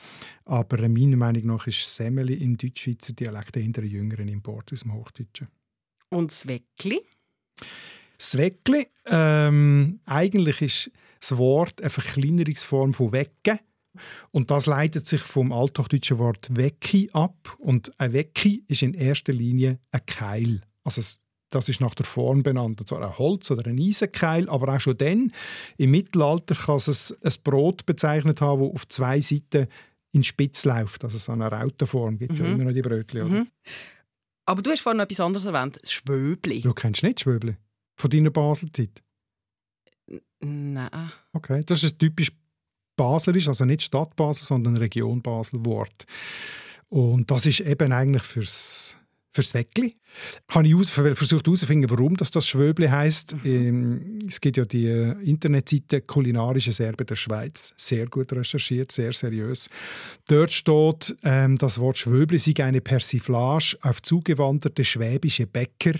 Aber 0.44 0.80
äh, 0.80 0.88
meiner 0.88 1.16
Meinung 1.16 1.46
nach 1.46 1.66
ist 1.66 1.94
Semmeli 1.94 2.34
im 2.34 2.56
Deutschschweizer 2.56 3.12
Dialekt 3.12 3.56
eher 3.56 3.64
ein 3.64 3.86
jüngeren 3.86 4.28
Import 4.28 4.72
aus 4.72 4.80
dem 4.80 4.94
Hochdeutschen. 4.94 5.48
Und 6.08 6.30
das 6.32 6.46
Weckli? 6.46 7.00
Das 8.18 8.36
Weckli, 8.36 8.86
ähm, 9.06 10.00
eigentlich 10.04 10.60
ist 10.60 10.90
das 11.20 11.36
Wort 11.36 11.80
eine 11.80 11.90
Verkleinerungsform 11.90 12.94
von 12.94 13.12
Wecken 13.12 13.58
und 14.30 14.50
das 14.50 14.66
leitet 14.66 15.06
sich 15.06 15.20
vom 15.20 15.52
althochdeutschen 15.52 16.18
Wort 16.18 16.48
Wecki 16.56 17.10
ab. 17.12 17.56
Und 17.58 17.92
ein 17.98 18.12
Wecki 18.12 18.64
ist 18.68 18.82
in 18.82 18.94
erster 18.94 19.32
Linie 19.32 19.78
ein 19.90 20.06
Keil. 20.06 20.60
Also 20.84 21.02
das 21.50 21.68
ist 21.68 21.80
nach 21.80 21.94
der 21.94 22.06
Form 22.06 22.42
benannt, 22.42 22.86
zwar 22.86 23.02
ein 23.02 23.18
Holz- 23.18 23.50
oder 23.50 23.66
ein 23.66 23.78
Eisenkeil, 23.78 24.48
aber 24.48 24.76
auch 24.76 24.80
schon 24.80 24.96
dann, 24.96 25.32
im 25.78 25.90
Mittelalter, 25.90 26.54
kann 26.54 26.76
es 26.76 27.12
ein 27.22 27.32
Brot 27.42 27.86
bezeichnet 27.86 28.40
haben, 28.40 28.62
das 28.62 28.74
auf 28.74 28.88
zwei 28.88 29.20
Seiten 29.20 29.66
in 30.12 30.22
Spitz 30.22 30.64
läuft, 30.64 31.02
also 31.02 31.18
so 31.18 31.32
eine 31.32 31.48
Rautenform, 31.48 32.18
gibt 32.18 32.34
es 32.34 32.38
mhm. 32.38 32.44
ja 32.44 32.52
immer 32.52 32.64
noch 32.64 32.72
die 32.72 32.82
Brötchen. 32.82 33.28
Mhm. 33.28 33.46
Aber 34.46 34.62
du 34.62 34.70
hast 34.70 34.80
vorhin 34.80 34.98
noch 34.98 35.04
etwas 35.04 35.20
anderes 35.20 35.44
erwähnt, 35.44 35.78
das 35.82 35.92
Schwöbli. 35.92 36.60
Du 36.60 36.72
kennst 36.72 37.02
nicht 37.02 37.20
Schwöbli? 37.20 37.56
Von 37.96 38.10
deiner 38.10 38.30
Baselzeit? 38.30 39.02
Nein. 40.40 41.12
Okay, 41.32 41.62
das 41.64 41.84
ist 41.84 41.98
typisch 41.98 42.32
Basel 42.96 43.36
ist, 43.36 43.48
also 43.48 43.64
nicht 43.64 43.82
Stadt 43.82 44.14
Basel, 44.16 44.44
sondern 44.44 44.76
Region 44.76 45.22
Basel-Wort. 45.22 46.06
Und 46.90 47.30
das 47.30 47.46
ist 47.46 47.60
eben 47.60 47.92
eigentlich 47.92 48.22
fürs 48.22 48.96
fürs 49.32 49.54
Weckli. 49.54 49.96
Habe 50.50 50.66
ich 50.66 50.74
aus, 50.74 50.90
versucht 50.90 51.46
herauszufinden, 51.46 51.90
warum 51.90 52.16
das, 52.16 52.30
das 52.30 52.46
Schwöbli 52.46 52.88
heisst. 52.88 53.34
Mhm. 53.44 54.18
Es 54.28 54.40
gibt 54.40 54.56
ja 54.56 54.64
die 54.64 54.86
äh, 54.86 55.12
Internetseite 55.22 56.00
Kulinarische 56.00 56.72
Serbe 56.72 57.04
der 57.04 57.16
Schweiz, 57.16 57.72
sehr 57.76 58.06
gut 58.06 58.32
recherchiert, 58.32 58.90
sehr 58.90 59.12
seriös. 59.12 59.70
Dort 60.28 60.52
steht, 60.52 61.16
ähm, 61.22 61.56
das 61.58 61.78
Wort 61.78 61.98
Schwöbli 61.98 62.38
sei 62.38 62.64
eine 62.64 62.80
Persiflage 62.80 63.76
auf 63.82 64.02
zugewanderte 64.02 64.84
schwäbische 64.84 65.46
Bäcker, 65.46 65.94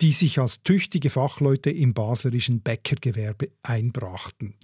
die 0.00 0.12
sich 0.12 0.38
als 0.38 0.62
tüchtige 0.62 1.10
Fachleute 1.10 1.70
im 1.70 1.92
baslerischen 1.92 2.62
Bäckergewerbe 2.62 3.50
einbrachten 3.62 4.54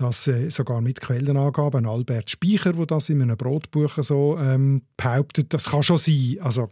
das 0.00 0.26
äh, 0.28 0.50
sogar 0.50 0.80
mit 0.80 1.00
Quellenangaben. 1.00 1.86
Albert 1.86 2.30
Speicher, 2.30 2.76
wo 2.76 2.86
das 2.86 3.08
in 3.10 3.20
einem 3.20 3.36
Brotbuch 3.36 3.98
so 4.02 4.38
ähm, 4.38 4.82
behauptet, 4.96 5.52
das 5.52 5.70
kann 5.70 5.82
schon 5.82 5.98
sein. 5.98 6.38
Also 6.40 6.70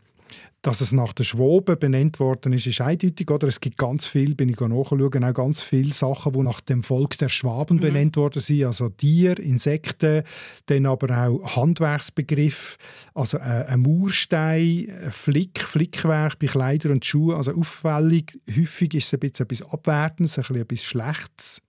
dass 0.63 0.81
es 0.81 0.93
nach 0.93 1.13
der 1.13 1.25
Schwobe 1.25 1.77
benannt 1.77 2.19
worden 2.19 2.53
ist, 2.53 2.67
ist 2.67 2.81
eindeutig. 2.81 3.31
Oder? 3.31 3.47
Es 3.47 3.61
gibt 3.61 3.79
ganz 3.79 4.07
viel, 4.07 4.35
bin 4.35 4.49
ich 4.49 4.59
nachschauen, 4.59 5.25
auch 5.25 5.35
ganz 5.35 5.63
viele 5.63 5.93
Sachen, 5.93 6.33
die 6.33 6.43
nach 6.43 6.61
dem 6.61 6.83
Volk 6.83 7.17
der 7.19 7.29
Schwaben 7.29 7.77
mhm. 7.77 7.81
benannt 7.81 8.17
worden 8.17 8.43
sind. 8.43 8.65
Also 8.65 8.89
Tier, 8.89 9.39
Insekten, 9.39 10.25
dann 10.67 10.87
aber 10.87 11.17
auch 11.17 11.57
Handwerksbegriff, 11.57 12.77
also 13.15 13.39
äh, 13.39 13.67
ein 13.69 13.81
Mauerstein, 13.81 14.89
ein 15.05 15.13
Flick, 15.13 15.61
Flickwerk 15.61 16.39
bei 16.39 16.49
Kleidern 16.49 16.93
und 16.93 17.05
Schuhen. 17.05 17.37
Also 17.37 17.55
auffällig, 17.55 18.39
häufig 18.51 18.95
ist 18.95 19.07
es 19.07 19.15
ein 19.15 19.21
bisschen 19.21 19.47
etwas 19.47 19.63
Abwertendes, 19.63 20.39
ein 20.39 20.43
bisschen 20.43 20.63
etwas 20.63 20.83
Schlechtes 20.83 21.63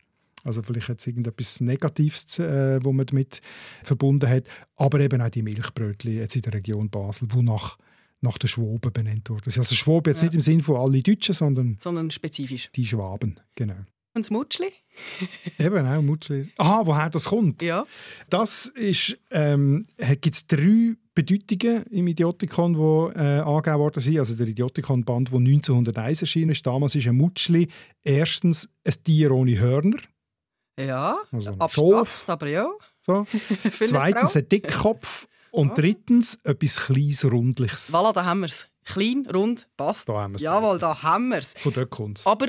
Also 0.43 0.63
vielleicht 0.63 0.89
es 0.89 1.07
irgendetwas 1.07 1.61
Negatives, 1.61 2.39
äh, 2.39 2.83
wo 2.83 2.91
man 2.91 3.05
damit 3.05 3.41
verbunden 3.83 4.29
hat. 4.29 4.45
Aber 4.77 4.99
eben 4.99 5.21
auch 5.21 5.29
die 5.29 5.43
Milchbrötchen 5.43 6.15
jetzt 6.15 6.35
in 6.35 6.41
der 6.41 6.53
Region 6.53 6.89
Basel, 6.89 7.27
wo 7.31 7.43
nach, 7.43 7.77
nach 8.21 8.37
den 8.37 8.47
Schwaben 8.47 8.91
benannt 8.91 9.29
wurden. 9.29 9.51
Also 9.55 9.75
Schwaben 9.75 10.11
jetzt 10.11 10.21
ja. 10.21 10.25
nicht 10.25 10.35
im 10.35 10.41
Sinne 10.41 10.63
von 10.63 10.77
alle 10.77 11.01
Deutschen, 11.01 11.33
sondern, 11.33 11.77
sondern 11.79 12.11
spezifisch. 12.11 12.69
Die 12.75 12.85
Schwaben, 12.85 13.39
genau. 13.55 13.75
Und 14.13 14.25
das 14.25 14.31
Mutschli? 14.31 14.71
Eben 15.59 15.85
auch 15.85 16.01
Mutschli. 16.01 16.49
Aha, 16.57 16.81
woher 16.85 17.09
das 17.09 17.25
kommt? 17.25 17.61
Ja. 17.61 17.85
Das 18.29 18.65
ist, 18.65 19.17
ähm, 19.31 19.85
gibt 20.19 20.35
es 20.35 20.47
drei 20.47 20.95
Bedeutungen 21.13 21.83
im 21.83 22.07
Idiotikon, 22.07 22.73
die 22.73 23.19
äh, 23.19 23.39
angegeben 23.39 23.79
worden 23.79 24.01
sind. 24.01 24.19
Also 24.19 24.35
der 24.35 24.47
Idiotikon-Band, 24.47 25.29
der 25.31 25.37
1901 25.37 26.21
erschienen 26.21 26.51
ist. 26.51 26.65
Damals 26.65 26.95
ist 26.95 27.07
ein 27.07 27.15
Mutschli 27.15 27.69
erstens 28.03 28.67
ein 28.85 28.93
Tier 29.03 29.31
ohne 29.31 29.59
Hörner. 29.59 29.99
Ja, 30.79 31.17
also 31.31 31.49
ein 31.49 31.61
aber 32.27 32.47
ja. 32.47 32.69
So. 33.05 33.25
Zweitens 33.83 34.35
ein 34.35 34.49
Dickkopf. 34.49 35.27
Und 35.51 35.77
drittens 35.77 36.39
etwas 36.43 36.75
Kleines, 36.75 37.25
Rundliches. 37.25 37.93
Voilà, 37.93 38.13
da 38.13 38.25
haben 38.25 38.41
wir 38.41 38.47
es. 38.47 38.67
Klein, 38.85 39.27
rund, 39.31 39.67
passt. 39.77 40.09
Da 40.09 40.13
haben 40.13 40.35
Jawohl, 40.37 40.79
da 40.79 41.03
haben 41.03 41.29
wir 41.29 41.37
es. 41.37 41.53
Von 41.53 41.73
dort 41.73 41.89
kommt 41.89 42.21
Aber 42.25 42.47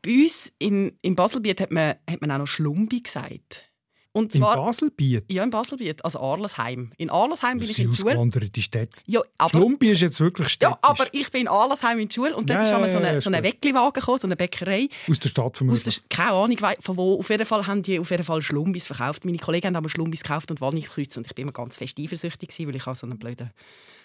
bei 0.00 0.22
uns 0.22 0.52
in, 0.58 0.96
in 1.02 1.14
Baselbiet 1.14 1.60
hat 1.60 1.70
man, 1.70 1.96
hat 2.08 2.20
man 2.20 2.30
auch 2.30 2.38
noch 2.38 2.46
Schlumbi 2.46 3.02
gesagt. 3.02 3.71
Und 4.14 4.32
zwar, 4.32 4.56
in 4.56 4.64
Baselbiet? 4.64 5.24
Ja, 5.32 5.42
in 5.42 5.50
Baselbiet, 5.50 6.04
also 6.04 6.20
Arlesheim. 6.20 6.92
In 6.98 7.08
Arlesheim 7.08 7.58
bin 7.58 7.70
ich 7.70 7.78
in 7.78 7.90
der 7.90 7.96
Schule. 7.96 8.50
die 8.50 8.62
Städte. 8.62 8.92
Ja, 9.06 9.22
aber, 9.38 9.50
Schlumbi 9.50 9.90
ist 9.90 10.02
jetzt 10.02 10.20
wirklich 10.20 10.48
städtisch. 10.50 10.76
Ja, 10.82 10.88
aber 10.88 11.06
ich 11.12 11.30
bin 11.30 11.42
in 11.42 11.48
Arlesheim 11.48 11.98
in 11.98 12.08
der 12.08 12.14
Schule 12.14 12.36
und 12.36 12.50
dort 12.50 12.68
ja, 12.68 12.84
ist 12.84 12.92
so 12.92 12.98
eine, 12.98 13.20
so 13.22 13.30
eine 13.30 13.42
Weckliwagen 13.42 13.94
gekommen, 13.94 14.18
so 14.18 14.26
eine 14.26 14.36
Bäckerei. 14.36 14.88
Aus 15.08 15.18
der 15.18 15.30
Stadt 15.30 15.56
vermutlich? 15.56 15.86
Aus 15.86 15.94
der, 15.94 16.04
keine 16.16 16.32
Ahnung 16.32 16.58
von 16.80 16.96
wo. 16.96 17.18
Auf 17.18 17.30
jeden 17.30 17.46
Fall 17.46 17.66
haben 17.66 17.82
die 17.82 17.98
auf 17.98 18.10
jeden 18.10 18.24
Fall 18.24 18.42
Schlumbis 18.42 18.86
verkauft. 18.86 19.24
Meine 19.24 19.38
Kollegen 19.38 19.68
haben 19.68 19.76
aber 19.76 19.88
Schlumbis 19.88 20.22
gekauft 20.22 20.50
und 20.50 20.60
Walnusskreuze 20.60 21.18
und 21.18 21.26
ich 21.26 21.34
bin 21.34 21.44
immer 21.44 21.52
ganz 21.52 21.78
fest 21.78 21.98
eifersüchtig 21.98 22.50
weil 22.66 22.76
ich 22.76 22.82
so 22.82 23.06
einen 23.06 23.18
blöden 23.18 23.50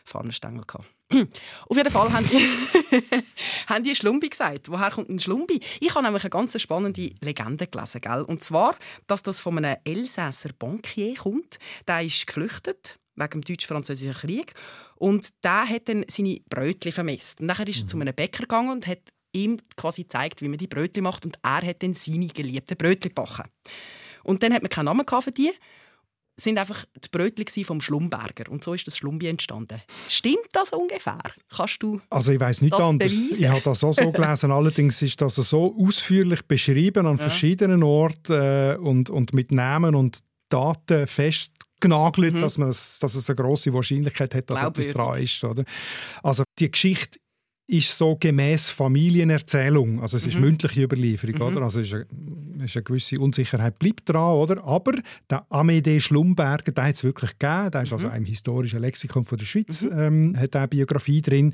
Fahnenstängel 0.08 0.62
hatte. 0.62 0.86
Auf 1.68 1.78
jeden 1.78 1.90
Fall 1.90 2.12
haben 2.12 2.28
die, 2.28 2.38
haben 3.68 3.84
die 3.84 3.96
Schlumbi 3.96 4.30
gesagt. 4.30 4.70
Woher 4.70 4.92
kommt 4.92 5.10
ein 5.10 5.20
Schlumbi? 5.20 5.60
Ich 5.80 5.94
habe 5.96 6.04
nämlich 6.04 6.24
eine 6.24 6.30
ganz 6.30 6.60
spannende 6.60 7.14
Legende 7.22 7.68
gelesen. 7.68 8.02
Gell? 8.02 8.22
Und 8.22 8.44
zwar, 8.44 8.76
dass 9.08 9.24
das 9.24 9.40
von 9.40 9.58
einem 9.58 9.78
Elsässer 9.84 10.50
Bankier 10.58 11.16
kommt. 11.16 11.60
Der 11.88 12.04
ist 12.04 12.28
geflüchtet 12.28 13.00
wegen 13.16 13.30
dem 13.30 13.42
deutsch-französischen 13.42 14.14
Krieg. 14.14 14.54
Und 14.96 15.30
der 15.44 15.68
hat 15.68 15.90
dann 15.90 16.06
seine 16.08 16.40
Brötchen 16.50 16.92
vermisst. 16.92 17.40
Und 17.40 17.48
nachher 17.48 17.68
ist 17.68 17.78
er 17.78 17.84
mhm. 17.84 17.88
zu 17.88 18.00
einem 18.00 18.16
Bäcker 18.16 18.44
gegangen 18.44 18.72
und 18.72 18.88
hat 18.88 19.02
ihm 19.32 19.58
quasi 19.76 20.04
gezeigt, 20.04 20.42
wie 20.42 20.48
man 20.48 20.58
die 20.58 20.68
Brötchen 20.68 21.04
macht. 21.04 21.26
Und 21.26 21.38
er 21.42 21.62
hat 21.62 21.84
dann 21.84 21.94
seine 21.94 22.28
geliebten 22.28 22.78
Brötchen 22.78 23.14
gebacken. 23.14 23.46
Und 24.24 24.44
dann 24.44 24.54
hat 24.54 24.62
man 24.62 24.70
keinen 24.70 24.86
Namen 24.86 25.06
für 25.08 25.32
die 25.32 25.54
sind 26.40 26.58
einfach 26.60 26.86
die 26.96 27.10
Brötchen 27.10 27.66
vom 27.66 27.82
Schlumberger 27.82 28.52
und 28.52 28.64
so 28.64 28.74
ist 28.74 28.86
das 28.86 28.98
Schlumbi 28.98 29.28
entstanden. 29.28 29.82
Stimmt 30.08 30.48
das 30.52 30.72
ungefähr? 30.72 31.20
Kannst 31.56 31.82
du 31.82 32.00
Also 32.10 32.32
ich 32.32 32.40
weiß 32.40 32.62
nicht 32.62 32.74
anders. 32.74 33.12
Beweisen? 33.12 33.44
Ich 33.44 33.48
habe 33.48 33.62
das 33.62 33.84
auch 33.84 33.94
so 33.94 34.12
gelesen. 34.12 34.52
Allerdings 34.52 35.02
ist 35.02 35.20
das 35.20 35.36
so 35.36 35.76
ausführlich 35.80 36.44
beschrieben 36.44 37.08
an 37.08 37.18
ja. 37.18 37.24
verschiedenen 37.24 37.82
Orten 37.82 38.34
äh, 38.34 38.78
und, 38.80 39.10
und 39.10 39.34
mit 39.34 39.52
Namen 39.52 39.96
und 39.96 40.20
Daten 40.50 41.08
festgenagelt, 41.08 42.36
mhm. 42.36 42.42
dass, 42.42 43.00
dass 43.00 43.16
es 43.16 43.30
eine 43.30 43.36
große 43.36 43.74
Wahrscheinlichkeit 43.74 44.36
hat, 44.36 44.50
dass 44.50 44.62
etwas 44.62 44.90
dran 44.90 45.22
ist. 45.22 45.44
Oder? 45.44 45.64
Also 46.22 46.44
die 46.60 46.70
Geschichte 46.70 47.20
ist 47.68 47.98
so 47.98 48.16
gemäß 48.16 48.70
Familienerzählung, 48.70 50.02
also 50.02 50.16
es 50.16 50.26
ist 50.26 50.36
mhm. 50.36 50.46
mündliche 50.46 50.84
Überlieferung, 50.84 51.36
mhm. 51.36 51.42
oder? 51.42 51.62
Also 51.64 51.82
es 51.82 51.88
ist 51.88 51.94
eine, 51.94 52.64
ist 52.64 52.78
eine, 52.78 52.84
gewisse 52.84 53.20
Unsicherheit 53.20 53.78
bleibt 53.78 54.08
dran, 54.08 54.36
oder? 54.36 54.64
Aber 54.64 54.94
der 55.30 55.46
Amédée 55.50 56.00
Schlumberger, 56.00 56.72
der 56.72 56.86
hat 56.86 56.96
es 56.96 57.04
wirklich 57.04 57.38
gegeben, 57.38 57.72
der 57.72 57.84
ist 57.84 57.92
also 57.92 58.08
mhm. 58.08 58.14
also 58.14 58.24
im 58.24 58.26
historischen 58.26 58.80
Lexikon 58.80 59.26
von 59.26 59.38
der 59.38 59.46
Schweiz, 59.46 59.84
mhm. 59.84 59.92
ähm, 60.00 60.38
hat 60.38 60.56
eine 60.56 60.70
Biografie 60.70 61.22
drin 61.22 61.54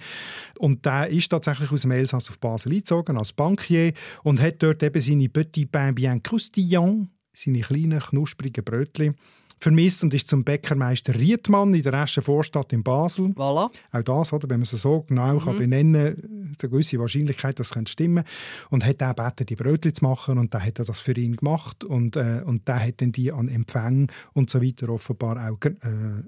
und 0.59 0.85
der 0.85 1.07
ist 1.07 1.29
tatsächlich 1.29 1.71
aus 1.71 1.81
dem 1.81 1.91
Elsass 1.91 2.29
auf 2.29 2.37
Basel 2.37 2.71
eingezogen 2.73 3.17
als 3.17 3.33
Bankier 3.33 3.93
und 4.21 4.39
hat 4.39 4.61
dort 4.61 4.83
eben 4.83 5.01
seine 5.01 5.29
Petit 5.29 5.71
Pain 5.71 5.95
bien 5.95 6.21
croustillant, 6.21 7.09
seine 7.33 7.61
kleinen 7.61 7.99
knusprigen 7.99 8.63
Brötchen 8.63 9.15
vermisst 9.63 10.03
und 10.03 10.13
ist 10.13 10.27
zum 10.27 10.43
Bäckermeister 10.43 11.15
Riedmann 11.15 11.73
in 11.73 11.81
der 11.81 11.93
ersten 11.93 12.21
Vorstadt 12.21 12.73
in 12.73 12.83
Basel. 12.83 13.27
Voilà. 13.27 13.71
Auch 13.91 14.01
das, 14.03 14.33
oder, 14.33 14.49
wenn 14.49 14.59
man 14.59 14.63
es 14.63 14.69
so 14.69 15.01
genau 15.01 15.33
mhm. 15.33 15.39
kann 15.39 15.57
benennen 15.57 16.15
kann, 16.15 16.55
eine 16.61 16.69
gewisse 16.69 16.99
Wahrscheinlichkeit, 16.99 17.59
dass 17.59 17.75
es 17.75 17.89
stimmen 17.89 18.23
Und 18.69 18.85
hat 18.85 19.01
auch 19.01 19.15
gebeten, 19.15 19.45
die 19.45 19.55
Brötchen 19.55 19.93
zu 19.93 20.03
machen 20.03 20.37
und 20.37 20.53
dann 20.53 20.63
hat 20.63 20.79
er 20.79 20.85
das 20.85 20.99
für 20.99 21.17
ihn 21.17 21.35
gemacht 21.35 21.83
und, 21.83 22.15
äh, 22.15 22.41
und 22.45 22.67
der 22.67 22.85
hat 22.85 23.01
dann 23.01 23.11
die 23.11 23.31
an 23.31 23.47
Empfang 23.47 24.11
und 24.33 24.49
so 24.49 24.61
weiter 24.61 24.89
offenbar 24.89 25.49
auch 25.49 25.57
äh, 25.65 25.71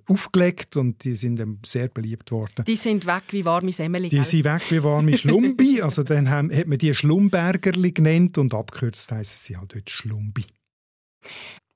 aufgelegt 0.07 0.77
und 0.77 1.03
die 1.03 1.15
sind 1.15 1.37
dann 1.37 1.59
sehr 1.65 1.89
beliebt 1.89 2.31
worden. 2.31 2.63
Die 2.65 2.75
sind 2.75 3.05
weg 3.05 3.23
wie 3.31 3.45
warme 3.45 3.71
Semmeli, 3.71 4.09
Die 4.09 4.23
sind 4.23 4.45
weg 4.45 4.63
wie 4.69 4.81
warme 4.83 5.17
Schlumbi, 5.17 5.81
also 5.81 6.03
dann 6.03 6.29
haben, 6.29 6.51
hat 6.51 6.67
man 6.67 6.77
die 6.77 6.93
Schlumbergerli 6.93 7.91
genannt 7.91 8.37
und 8.37 8.53
abgekürzt 8.53 9.11
heißen 9.11 9.37
sie 9.39 9.57
halt 9.57 9.75
heute 9.75 9.91
Schlumbi. 9.91 10.45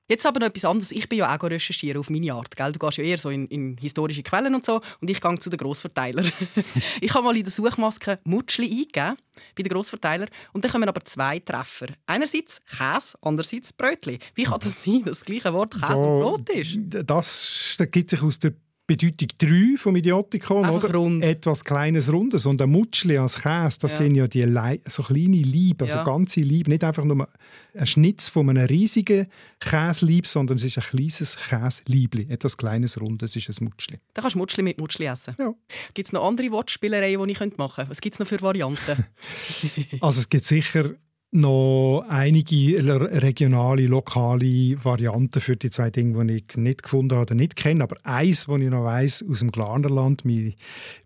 Jetzt 0.10 0.25
aber 0.25 0.39
noch 0.39 0.48
etwas 0.48 0.66
anderes. 0.66 0.92
Ich 0.92 1.08
bin 1.08 1.20
ja 1.20 1.36
auch 1.36 1.44
recherchieren 1.44 2.00
auf 2.00 2.10
meine 2.10 2.34
Art. 2.34 2.56
Gell? 2.56 2.72
Du 2.72 2.80
gehst 2.80 2.98
ja 2.98 3.04
eher 3.04 3.18
so 3.20 3.30
in, 3.30 3.48
in 3.48 3.78
historische 3.78 4.24
Quellen 4.24 4.56
und 4.56 4.66
so 4.66 4.82
und 5.00 5.10
ich 5.10 5.22
gehe 5.22 5.39
zu 5.39 5.51
den 5.51 5.58
Grossverteilern. 5.58 6.30
ich 7.01 7.13
habe 7.13 7.24
mal 7.24 7.38
in 7.38 7.44
der 7.44 7.51
Suchmaske 7.51 8.18
Mutschli 8.24 8.66
eingegeben 8.66 9.18
bei 9.56 9.63
den 9.63 9.70
Grossverteilern 9.72 10.30
und 10.51 10.66
dann 10.66 10.72
kommen 10.72 10.89
aber 10.89 11.06
zwei 11.06 11.39
Treffer. 11.39 11.88
Einerseits 12.08 12.60
Käse, 12.66 13.18
andererseits 13.22 13.72
Brötli. 13.72 14.18
Wie 14.34 14.44
kann 14.44 14.60
das 14.60 14.82
sein, 14.82 15.04
dass 15.06 15.20
das 15.20 15.25
gleiche 15.25 15.54
Wort 15.54 15.74
Käse 15.74 15.86
ja, 15.86 15.94
und 15.94 16.22
Brot 16.22 16.50
ist? 16.50 16.78
Das, 17.06 17.75
das 17.78 17.92
gibt 17.92 18.10
sich 18.10 18.24
aus 18.24 18.39
der 18.39 18.54
Bedeutung 18.89 19.27
3 19.38 19.77
vom 19.77 19.96
Idiotikon, 19.96 20.67
oder? 20.67 20.91
Rund. 20.91 21.24
Etwas 21.24 21.63
Kleines, 21.63 22.12
Rundes. 22.12 22.48
Und 22.48 22.60
ein 22.60 22.72
Mutschli 22.72 23.19
als 23.19 23.39
Käse, 23.39 23.77
das 23.81 23.91
ja. 23.91 23.98
sind 24.00 24.15
ja 24.15 24.27
die 24.27 24.41
Le 24.41 24.79
so 24.88 25.03
kleine 25.03 25.38
Liebe, 25.38 25.86
also 25.86 25.98
ja. 25.98 26.03
ganze 26.03 26.39
Liebe. 26.39 26.72
Nicht 26.72 26.84
einfach 26.84 27.03
nur 27.03 27.29
ein 27.75 27.86
Schnitz 27.86 28.29
von 28.29 28.50
einem 28.50 28.65
riesigen 28.65 29.27
Käselieb, 29.60 30.25
sondern 30.25 30.58
es 30.58 30.63
ist 30.63 30.79
ein 30.79 30.86
kleines 30.86 31.38
Käseliebli. 31.38 32.25
Etwas 32.29 32.58
Kleines, 32.58 33.00
Rundes 33.00 33.36
ist 33.36 33.48
ein 33.48 33.65
Mutschli. 33.65 34.00
Da 34.15 34.24
kannst 34.24 34.34
du 34.34 34.39
Mutschli 34.39 34.63
mit 34.63 34.79
Mutschli 34.79 35.05
essen. 35.05 35.36
Ja. 35.38 35.53
Gibt 35.93 36.08
es 36.08 36.12
noch 36.12 36.25
andere 36.25 36.50
Wortspielereien, 36.50 37.24
die 37.24 37.31
ich 37.31 37.39
machen 37.39 37.75
könnte? 37.75 37.91
Was 37.91 38.01
gibt 38.01 38.15
es 38.15 38.19
noch 38.19 38.25
für 38.25 38.41
Varianten? 38.41 39.05
also 40.01 40.19
es 40.19 40.29
gibt 40.29 40.46
sicher 40.46 40.96
noch 41.32 42.06
einige 42.08 43.22
regionale, 43.22 43.86
lokale 43.86 44.84
Varianten 44.84 45.42
für 45.42 45.56
die 45.56 45.70
zwei 45.70 45.92
Dinge, 45.92 46.26
die 46.26 46.38
ich 46.38 46.58
nicht 46.58 46.84
gefunden 46.84 47.14
habe 47.14 47.22
oder 47.24 47.36
nicht 47.36 47.56
kenne. 47.56 47.84
Aber 47.84 47.98
eins, 48.04 48.48
was 48.48 48.62
ich 48.62 48.70
noch 48.70 48.84
weiss 48.84 49.24
aus 49.28 49.40
dem 49.40 49.52
Glarnerland, 49.52 50.26
meine, 50.26 50.56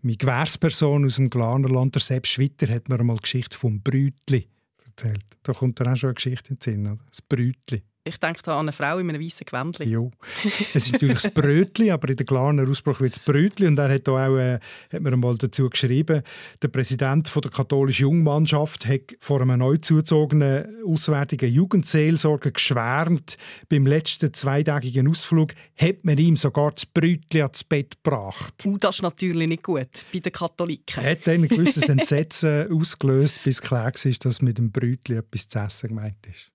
meine 0.02 0.16
Gewährsperson 0.16 1.04
aus 1.04 1.16
dem 1.16 1.30
Glarnerland, 1.30 1.94
der 1.94 2.02
Sepp 2.02 2.26
Schwitter, 2.26 2.68
hat 2.68 2.88
mir 2.88 2.98
einmal 2.98 3.16
die 3.16 3.22
Geschichte 3.22 3.56
vom 3.56 3.82
Brütli 3.82 4.48
erzählt. 4.86 5.24
Da 5.42 5.52
kommt 5.52 5.80
dann 5.80 5.88
auch 5.88 5.96
schon 5.96 6.08
eine 6.08 6.14
Geschichte 6.14 6.50
in 6.50 6.56
den 6.56 6.60
Sinn, 6.60 6.86
oder? 6.86 6.98
das 7.10 7.22
Brütli. 7.22 7.82
Ich 8.06 8.18
denke 8.18 8.42
da 8.42 8.58
an 8.60 8.66
eine 8.66 8.72
Frau 8.72 8.98
in 8.98 9.08
einem 9.08 9.22
weißen 9.22 9.46
Gewändchen. 9.46 9.90
Ja. 9.90 10.00
Es 10.74 10.86
ist 10.86 10.92
natürlich 10.92 11.22
das 11.22 11.32
Brötli, 11.32 11.90
aber 11.90 12.10
in 12.10 12.16
der 12.16 12.26
Glarner 12.26 12.68
Ausspruch 12.68 13.00
wird 13.00 13.16
es 13.16 13.18
Brötli. 13.18 13.66
Und 13.66 13.78
er 13.78 13.94
hat 13.94 14.06
auch, 14.10 14.36
äh, 14.36 14.58
hat 14.92 15.00
mir 15.00 15.10
einmal 15.10 15.38
dazu 15.38 15.70
geschrieben, 15.70 16.22
der 16.60 16.68
Präsident 16.68 17.28
von 17.28 17.40
der 17.40 17.50
katholischen 17.50 18.02
Jungmannschaft 18.02 18.84
hat 18.84 19.16
vor 19.20 19.40
einem 19.40 19.58
neu 19.58 19.78
zugezogenen 19.78 20.84
auswärtigen 20.84 21.50
Jugendseelsorger 21.50 22.50
geschwärmt. 22.50 23.38
Beim 23.70 23.86
letzten 23.86 24.34
zweitägigen 24.34 25.08
Ausflug 25.08 25.54
hat 25.78 26.04
man 26.04 26.18
ihm 26.18 26.36
sogar 26.36 26.72
das 26.72 26.84
Brötli 26.84 27.40
ans 27.40 27.64
Bett 27.64 28.02
gebracht. 28.04 28.66
Uh, 28.66 28.76
das 28.76 28.96
ist 28.96 29.02
natürlich 29.02 29.48
nicht 29.48 29.62
gut 29.62 29.88
bei 30.12 30.18
den 30.18 30.32
Katholiken. 30.32 31.02
Er 31.02 31.12
hat 31.12 31.26
dann 31.26 31.42
ein 31.42 31.48
gewisses 31.48 31.88
Entsetzen 31.88 32.70
ausgelöst, 32.70 33.42
bis 33.42 33.62
klar 33.62 33.94
war, 33.94 34.12
dass 34.20 34.42
mit 34.42 34.58
dem 34.58 34.70
Brötli 34.70 35.16
etwas 35.16 35.48
zu 35.48 35.58
essen 35.58 35.88
gemeint 35.88 36.26
ist 36.28 36.53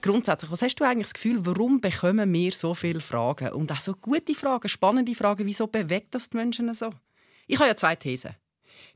grundsätzlich, 0.00 0.50
was 0.50 0.62
hast 0.62 0.76
du 0.76 0.84
eigentlich 0.84 1.06
das 1.06 1.14
Gefühl, 1.14 1.44
warum 1.44 1.80
bekommen 1.80 2.32
wir 2.32 2.52
so 2.52 2.74
viele 2.74 3.00
Fragen? 3.00 3.50
Und 3.50 3.70
auch 3.72 3.80
so 3.80 3.94
gute 3.94 4.34
Fragen, 4.34 4.68
spannende 4.68 5.14
Fragen, 5.14 5.46
wieso 5.46 5.66
bewegt 5.66 6.14
das 6.14 6.30
die 6.30 6.36
Menschen 6.36 6.72
so? 6.74 6.90
Ich 7.46 7.58
habe 7.58 7.68
ja 7.68 7.76
zwei 7.76 7.96
Thesen. 7.96 8.34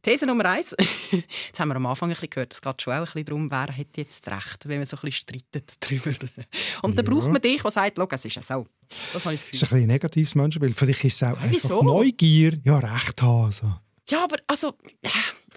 These 0.03 0.27
Nummer 0.27 0.47
eins, 0.47 0.75
jetzt 1.11 1.61
haben 1.61 1.69
wir 1.69 1.77
am 1.77 1.87
Anfang 1.87 2.11
ein 2.11 2.15
bisschen 2.15 2.31
gehört, 2.31 2.53
es 2.53 2.61
geht 2.61 2.83
schon 2.83 2.93
auch 2.93 2.99
ein 2.99 3.05
bisschen 3.05 3.25
darum, 3.25 3.51
wer 3.51 3.69
hat 3.69 3.97
jetzt 3.97 4.29
recht, 4.29 4.69
wenn 4.69 4.79
man 4.79 4.87
so 4.87 4.97
ein 4.97 5.01
bisschen 5.03 5.29
streitet 5.29 5.75
darüber. 5.81 6.11
Und 6.83 6.99
dann 6.99 7.07
ja. 7.07 7.13
braucht 7.13 7.31
man 7.31 7.41
dich, 7.41 7.63
der 7.63 7.71
sagt, 7.71 7.99
es 7.99 8.25
ist 8.25 8.35
ja 8.35 8.43
so. 8.43 8.67
Das 9.13 9.25
habe 9.25 9.35
ich 9.35 9.41
das 9.41 9.51
Gefühl. 9.51 9.61
Das 9.61 9.69
ist 9.69 9.73
ein, 9.73 9.83
ein 9.83 9.87
negatives 9.87 10.35
Menschenbild. 10.35 10.77
Vielleicht 10.77 11.05
ist 11.05 11.15
es 11.15 11.23
auch 11.23 11.41
einfach 11.41 11.83
Neugier, 11.83 12.59
ja, 12.65 12.79
Recht 12.79 13.23
haben. 13.23 13.47
Also. 13.47 13.75
Ja, 14.09 14.25
aber 14.25 14.37
also, 14.49 14.75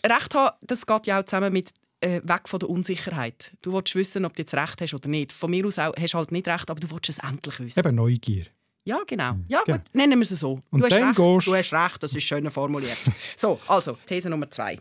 Recht 0.06 0.36
haben, 0.36 0.56
das 0.62 0.86
geht 0.86 1.08
ja 1.08 1.20
auch 1.20 1.26
zusammen 1.26 1.52
mit 1.52 1.72
äh, 2.06 2.22
weg 2.24 2.48
von 2.48 2.60
der 2.60 2.70
Unsicherheit. 2.70 3.52
Du 3.62 3.74
willst 3.74 3.96
wissen, 3.96 4.26
ob 4.26 4.36
du 4.36 4.44
jetzt 4.44 4.54
recht 4.54 4.82
hast 4.82 4.94
oder 4.94 5.10
nicht. 5.10 5.32
Von 5.32 5.50
mir 5.50 5.66
aus 5.66 5.80
auch, 5.80 5.94
hast 5.98 6.14
du 6.14 6.18
halt 6.18 6.32
nicht 6.32 6.48
recht, 6.48 6.70
aber 6.70 6.80
du 6.80 6.90
willst 6.92 7.10
es 7.10 7.20
endlich 7.20 7.60
wissen. 7.60 7.80
Eben 7.80 7.96
Neugier. 7.96 8.46
Ja, 8.84 9.00
genau. 9.08 9.32
Hm, 9.32 9.46
ja, 9.48 9.64
gut, 9.64 9.82
nennen 9.94 10.20
wir 10.20 10.24
es 10.24 10.30
so. 10.30 10.62
Und 10.70 10.82
du, 10.82 10.86
hast 10.86 10.94
recht, 10.94 11.16
gehst... 11.16 11.48
du 11.48 11.56
hast 11.56 11.74
recht, 11.74 12.04
das 12.04 12.16
ist 12.16 12.24
schön 12.24 12.50
formuliert. 12.52 12.98
so, 13.36 13.60
also, 13.68 13.98
These 14.06 14.30
Nummer 14.30 14.52
zwei. 14.52 14.80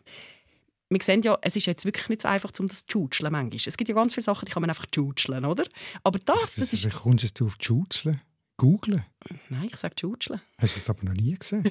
wir 0.90 1.02
sehen 1.02 1.22
ja, 1.22 1.38
es 1.40 1.56
ist 1.56 1.64
jetzt 1.64 1.86
wirklich 1.86 2.10
nicht 2.10 2.22
so 2.22 2.28
einfach, 2.28 2.50
um 2.60 2.68
das 2.68 2.84
zu 2.84 3.00
jutscheln 3.00 3.32
manchmal. 3.32 3.60
Es 3.64 3.76
gibt 3.78 3.88
ja 3.88 3.94
ganz 3.94 4.12
viele 4.12 4.24
Sachen, 4.24 4.44
die 4.44 4.52
kann 4.52 4.60
man 4.60 4.68
einfach 4.68 4.86
jutscheln, 4.94 5.46
oder? 5.46 5.64
Aber 6.02 6.18
das, 6.18 6.56
Das, 6.56 6.58
das 6.70 6.72
ist... 6.74 6.92
Kommst 6.92 7.40
du 7.40 7.46
auf 7.46 7.56
die 7.56 7.64
Schutzeln? 7.64 8.20
Googlen? 8.58 9.04
Nein, 9.48 9.68
ich 9.72 9.76
sage 9.76 9.94
jutscheln. 10.00 10.40
Hast 10.58 10.74
du 10.74 10.78
jetzt 10.78 10.90
aber 10.90 11.04
noch 11.04 11.14
nie 11.14 11.34
gesehen? 11.34 11.64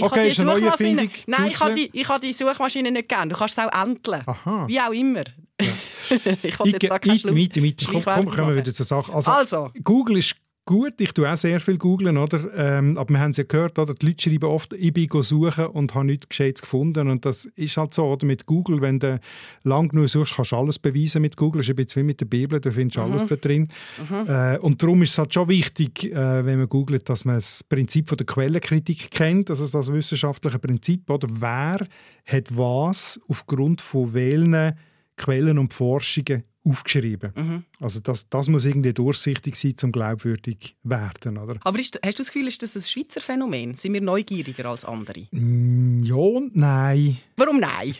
Ich 0.00 0.06
Okay, 0.06 0.18
habe 0.18 0.28
ist 0.28 0.40
eine 0.40 0.52
neue 0.52 1.10
Nein, 1.26 1.50
ich 1.50 1.60
habe, 1.60 1.74
die, 1.74 1.90
ich 1.92 2.08
habe 2.08 2.20
die 2.20 2.32
Suchmaschine 2.32 2.90
nicht 2.90 3.08
gern. 3.08 3.28
Du 3.28 3.36
kannst 3.36 3.58
es 3.58 3.64
auch 3.64 3.82
entteln. 3.82 4.22
Aha. 4.26 4.66
Wie 4.66 4.80
auch 4.80 4.92
immer. 4.92 5.24
ich 5.60 6.58
wollte 6.58 6.78
jetzt 6.80 6.90
da 6.90 6.98
keine 6.98 7.38
Ite. 7.38 7.84
Komm, 7.86 8.02
komm, 8.02 8.26
kommen 8.26 8.48
wir 8.48 8.56
wieder 8.56 8.72
zur 8.72 8.86
Sache. 8.86 9.12
Also, 9.12 9.30
Also, 9.30 9.70
Google 9.84 10.16
ist 10.18 10.36
gut, 10.64 11.00
ich 11.00 11.12
tue 11.12 11.30
auch 11.30 11.36
sehr 11.36 11.60
viel 11.60 11.78
googlen, 11.78 12.16
oder? 12.16 12.40
Ähm, 12.54 12.96
aber 12.96 13.14
wir 13.14 13.20
haben 13.20 13.30
es 13.30 13.38
ja 13.38 13.44
gehört, 13.44 13.78
oder? 13.78 13.94
die 13.94 14.06
Leute 14.06 14.22
schreiben 14.22 14.44
oft, 14.44 14.72
ich 14.72 14.92
bin 14.92 15.08
suchen 15.22 15.66
und 15.66 15.94
habe 15.94 16.06
nichts 16.06 16.28
Gescheites 16.28 16.62
gefunden. 16.62 17.08
Und 17.08 17.24
das 17.24 17.44
ist 17.44 17.76
halt 17.76 17.94
so, 17.94 18.04
oder? 18.04 18.26
Mit 18.26 18.46
Google, 18.46 18.80
wenn 18.80 18.98
du 18.98 19.18
lang 19.64 19.88
genug 19.88 20.08
suchst, 20.08 20.34
kannst 20.34 20.52
du 20.52 20.56
alles 20.56 20.78
beweisen 20.78 21.22
mit 21.22 21.36
Google. 21.36 21.60
Das 21.60 21.68
ist 21.68 21.72
ein 21.72 21.76
bisschen 21.76 22.02
wie 22.02 22.06
mit 22.06 22.20
der 22.20 22.26
Bibel, 22.26 22.60
da 22.60 22.70
findest 22.70 22.98
du 22.98 23.02
alles 23.02 23.26
da 23.26 23.36
drin. 23.36 23.68
Äh, 24.10 24.58
und 24.58 24.82
darum 24.82 25.02
ist 25.02 25.10
es 25.10 25.18
halt 25.18 25.34
schon 25.34 25.48
wichtig, 25.48 26.04
äh, 26.04 26.44
wenn 26.44 26.58
man 26.58 26.68
googelt, 26.68 27.08
dass 27.08 27.24
man 27.24 27.36
das 27.36 27.64
Prinzip 27.64 28.08
von 28.08 28.18
der 28.18 28.26
Quellenkritik 28.26 29.10
kennt, 29.10 29.50
also 29.50 29.66
das 29.66 29.92
wissenschaftliche 29.92 30.58
Prinzip, 30.58 31.08
oder? 31.10 31.28
Wer 31.30 31.86
hat 32.26 32.56
was 32.56 33.20
aufgrund 33.28 33.80
von 33.80 34.14
welchen 34.14 34.74
Quellen 35.16 35.58
und 35.58 35.74
Forschungen 35.74 36.44
aufgeschrieben. 36.64 37.64
Also 37.80 38.00
das, 38.00 38.28
das 38.28 38.48
muss 38.48 38.64
irgendwie 38.64 38.92
durchsichtig 38.92 39.56
sein, 39.56 39.74
um 39.82 39.92
glaubwürdig 39.92 40.76
zu 40.82 40.90
werden. 40.90 41.38
Oder? 41.38 41.58
aber 41.62 41.78
ist, 41.78 41.98
hast 42.04 42.18
du 42.18 42.22
das 42.22 42.32
Gefühl, 42.32 42.48
ist 42.48 42.62
das 42.62 42.76
ein 42.76 42.82
Schweizer 42.82 43.20
Phänomen? 43.20 43.74
Sind 43.74 43.94
wir 43.94 44.00
neugieriger 44.00 44.66
als 44.66 44.84
andere? 44.84 45.26
Mm, 45.30 46.02
ja 46.02 46.14
und 46.14 46.56
nein. 46.56 47.18
Warum 47.36 47.60
nein? 47.60 47.94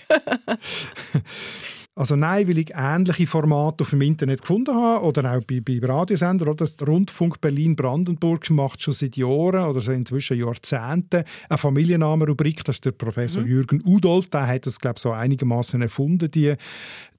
Also 1.97 2.17
nein, 2.17 2.49
weil 2.49 2.57
ich 2.57 2.71
ähnliche 2.75 3.26
Formate 3.26 3.83
auf 3.83 3.90
dem 3.90 4.00
Internet 4.00 4.40
gefunden 4.40 4.75
habe 4.75 5.05
oder 5.05 5.37
auch 5.37 5.45
bei, 5.45 5.61
bei 5.61 5.81
Radiosendern. 5.83 6.49
Oder 6.49 6.57
das 6.59 6.76
Rundfunk 6.81 7.43
Berlin-Brandenburg 7.43 8.49
macht 8.50 8.81
schon 8.81 8.95
seit 8.95 9.17
Jahren 9.17 9.69
oder 9.69 9.83
so 9.83 9.93
inzwischen 9.93 10.38
Jahrzehnten 10.38 11.25
eine 11.49 11.59
Familiennamenrubrik. 11.59 12.64
Das 12.64 12.76
ist 12.76 12.87
der 12.87 12.93
Professor 12.93 13.43
Jürgen 13.43 13.83
Udolf. 13.85 14.29
Der 14.29 14.47
hat 14.47 14.64
das, 14.64 14.79
glaube 14.79 14.95
ich, 14.97 15.02
so 15.02 15.11
einigermaßen 15.11 15.83
erfunden, 15.83 16.31
die, 16.31 16.55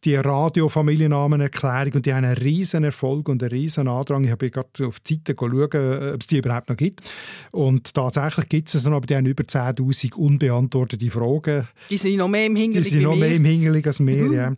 die 0.03 0.15
Radio-Familiennamenerklärung. 0.15 1.93
Und 1.93 2.05
die 2.05 2.13
haben 2.13 2.25
einen 2.25 2.37
riesen 2.37 2.83
Erfolg 2.83 3.29
und 3.29 3.41
einen 3.43 3.51
riesen 3.51 3.87
Andrang. 3.87 4.23
Ich 4.23 4.31
habe 4.31 4.49
gerade 4.49 4.87
auf 4.87 4.99
die 4.99 5.15
Seite 5.15 5.35
schauen, 5.37 6.13
ob 6.13 6.21
es 6.21 6.27
die 6.27 6.37
überhaupt 6.37 6.69
noch 6.69 6.77
gibt. 6.77 7.01
Und 7.51 7.93
tatsächlich 7.93 8.49
gibt 8.49 8.73
es 8.73 8.83
noch, 8.85 8.93
aber 8.93 9.05
die 9.05 9.15
haben 9.15 9.25
über 9.25 9.43
10'000 9.43 10.15
unbeantwortete 10.15 11.09
Fragen. 11.09 11.67
Die 11.89 11.97
sind 11.97 12.17
noch 12.17 12.27
mehr 12.27 12.45
im 12.45 12.55
Die 12.55 12.61
Hintergrund. 12.61 12.91
sind 12.91 13.03
noch 13.03 13.15
mehr 13.15 13.35
im 13.35 13.45
Hingelig 13.45 13.85
als 13.87 13.99
wir, 13.99 14.31
ja. 14.31 14.53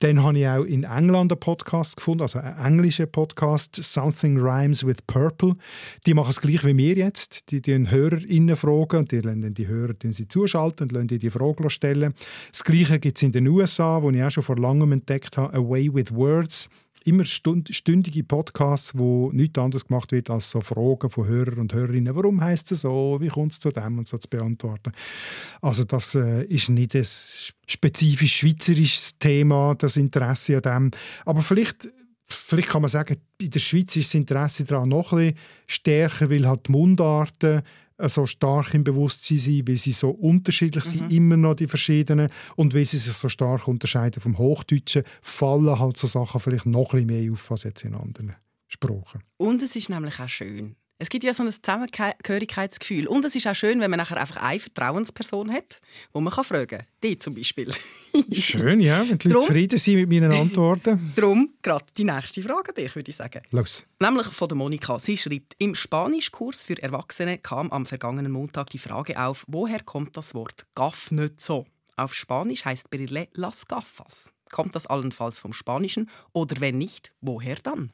Dann 0.00 0.20
habe 0.20 0.36
ich 0.36 0.48
auch 0.48 0.64
in 0.64 0.82
England 0.82 1.30
einen 1.30 1.38
Podcast 1.38 1.96
gefunden, 1.96 2.22
also 2.22 2.40
einen 2.40 2.58
englischen 2.58 3.08
Podcast, 3.08 3.76
«Something 3.76 4.36
Rhymes 4.36 4.84
with 4.84 4.96
Purple». 5.06 5.54
Die 6.06 6.14
machen 6.14 6.30
es 6.30 6.40
gleich 6.40 6.64
wie 6.64 6.76
wir 6.76 6.96
jetzt. 6.96 7.52
Die 7.52 7.62
die 7.62 7.88
HörerInnen 7.88 8.56
fragen 8.56 8.96
und 8.96 9.12
die 9.12 9.20
dann 9.20 9.54
die 9.54 9.68
Hörer 9.68 9.94
dann 9.94 10.12
sie 10.12 10.26
zuschalten 10.26 10.88
und 10.88 10.92
lassen 10.92 11.06
die 11.06 11.18
die 11.20 11.30
Frage 11.30 11.70
stellen. 11.70 12.14
Das 12.50 12.64
Gleiche 12.64 12.98
gibt 12.98 13.18
es 13.18 13.22
in 13.22 13.30
den 13.30 13.46
USA, 13.46 14.02
wo 14.02 14.10
ich 14.10 14.20
auch 14.20 14.30
schon 14.30 14.42
vor 14.42 14.56
langem 14.56 14.71
entdeckt 14.80 15.36
habe, 15.36 15.54
«Away 15.54 15.92
with 15.92 16.12
Words». 16.14 16.68
Immer 17.04 17.24
stündige 17.24 18.22
Podcasts, 18.22 18.96
wo 18.96 19.32
nichts 19.32 19.58
anderes 19.58 19.86
gemacht 19.86 20.12
wird, 20.12 20.30
als 20.30 20.50
so 20.50 20.60
Fragen 20.60 21.10
von 21.10 21.26
Hörern 21.26 21.58
und 21.58 21.74
Hörerinnen. 21.74 22.14
Warum 22.14 22.40
heißt 22.40 22.70
es 22.70 22.82
so? 22.82 23.18
Wie 23.20 23.26
kommt 23.26 23.50
es 23.50 23.58
zu 23.58 23.72
dem? 23.72 23.98
Und 23.98 24.06
so 24.06 24.18
zu 24.18 24.28
beantworten. 24.28 24.92
Also 25.60 25.82
das 25.82 26.14
äh, 26.14 26.44
ist 26.44 26.68
nicht 26.68 26.94
ein 26.94 27.04
spezifisch 27.66 28.36
schweizerisches 28.36 29.18
Thema, 29.18 29.74
das 29.74 29.96
Interesse 29.96 30.58
an 30.58 30.62
dem. 30.62 30.90
Aber 31.26 31.42
vielleicht, 31.42 31.88
vielleicht 32.28 32.68
kann 32.68 32.82
man 32.82 32.88
sagen, 32.88 33.16
in 33.40 33.50
der 33.50 33.58
Schweiz 33.58 33.96
ist 33.96 34.10
das 34.10 34.14
Interesse 34.14 34.62
daran 34.62 34.88
noch 34.88 35.12
ein 35.12 35.32
bisschen 35.32 35.38
stärker, 35.66 36.30
weil 36.30 36.46
halt 36.46 36.68
die 36.68 36.70
Mundarten 36.70 37.62
so 38.08 38.26
stark 38.26 38.74
im 38.74 38.84
Bewusstsein 38.84 39.38
sind, 39.38 39.68
weil 39.68 39.76
sie 39.76 39.92
so 39.92 40.10
unterschiedlich 40.10 40.84
sind, 40.84 41.12
immer 41.12 41.36
noch 41.36 41.54
die 41.54 41.68
verschiedenen, 41.68 42.28
und 42.56 42.74
weil 42.74 42.86
sie 42.86 42.98
sich 42.98 43.12
so 43.14 43.28
stark 43.28 43.68
unterscheiden 43.68 44.20
vom 44.20 44.38
Hochdeutschen, 44.38 45.04
fallen 45.20 45.78
halt 45.78 45.96
so 45.96 46.06
Sachen 46.06 46.40
vielleicht 46.40 46.66
noch 46.66 46.94
ein 46.94 47.06
bisschen 47.06 47.22
mehr 47.24 47.32
auf 47.32 47.50
als 47.50 47.64
jetzt 47.64 47.84
in 47.84 47.94
anderen 47.94 48.34
Sprachen. 48.68 49.22
Und 49.36 49.62
es 49.62 49.76
ist 49.76 49.90
nämlich 49.90 50.18
auch 50.18 50.28
schön. 50.28 50.76
Es 50.98 51.08
gibt 51.08 51.24
ja 51.24 51.34
so 51.34 51.42
ein 51.42 51.50
Zusammengehörigkeitsgefühl. 51.50 53.08
Und 53.08 53.24
es 53.24 53.34
ist 53.34 53.46
auch 53.48 53.54
schön, 53.56 53.80
wenn 53.80 53.90
man 53.90 53.98
nachher 53.98 54.18
einfach 54.20 54.36
eine 54.36 54.60
Vertrauensperson 54.60 55.52
hat, 55.52 55.80
wo 56.12 56.20
man 56.20 56.32
kann 56.32 56.44
fragen 56.44 56.66
kann. 56.78 56.86
Die 57.02 57.18
zum 57.18 57.34
Beispiel. 57.34 57.72
Schön, 58.32 58.80
ja, 58.80 59.00
wenn 59.08 59.18
die 59.18 59.28
Leute 59.28 59.38
Drum- 59.38 59.46
zufrieden 59.46 59.78
sind 59.78 59.96
mit 59.96 60.08
meinen 60.08 60.32
Antworten. 60.32 61.12
Darum 61.16 61.54
gerade 61.62 61.84
die 61.96 62.04
nächste 62.04 62.40
Frage 62.42 62.68
an 62.68 62.74
dich, 62.76 62.94
würde 62.94 63.10
ich 63.10 63.16
sagen. 63.16 63.42
Los. 63.50 63.84
Nämlich 63.98 64.26
von 64.28 64.48
der 64.48 64.56
Monika. 64.56 64.98
Sie 65.00 65.16
schreibt, 65.18 65.54
im 65.58 65.74
Spanischkurs 65.74 66.62
für 66.64 66.80
Erwachsene 66.80 67.38
kam 67.38 67.70
am 67.72 67.84
vergangenen 67.84 68.30
Montag 68.30 68.70
die 68.70 68.78
Frage 68.78 69.20
auf, 69.20 69.44
woher 69.48 69.82
kommt 69.82 70.16
das 70.16 70.34
Wort 70.34 70.64
Gaff 70.76 71.10
nicht 71.10 71.40
so? 71.40 71.66
Auf 71.96 72.14
Spanisch 72.14 72.64
heißt 72.64 72.90
Brille 72.90 73.28
las 73.34 73.66
gafas. 73.66 74.30
Kommt 74.52 74.74
das 74.76 74.86
allenfalls 74.86 75.38
vom 75.40 75.52
Spanischen 75.52 76.08
oder 76.32 76.60
wenn 76.60 76.78
nicht, 76.78 77.12
woher 77.20 77.56
dann? 77.56 77.90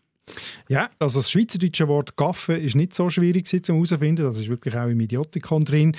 Ja, 0.69 0.91
also 0.99 1.21
das 1.21 1.31
schweizerdeutsche 1.31 1.89
Wort 1.89 2.17
«Gaffe» 2.17 2.55
ist 2.55 2.77
nicht 2.77 2.95
so 2.95 3.11
schwierig 3.11 3.47
gewesen, 3.47 3.65
zum 3.65 3.77
herauszufinden. 3.77 4.25
Das 4.25 4.39
ist 4.39 4.49
wirklich 4.49 4.77
auch 4.77 4.89
im 4.89 5.01
Idiotikon 5.01 5.65
drin. 5.65 5.97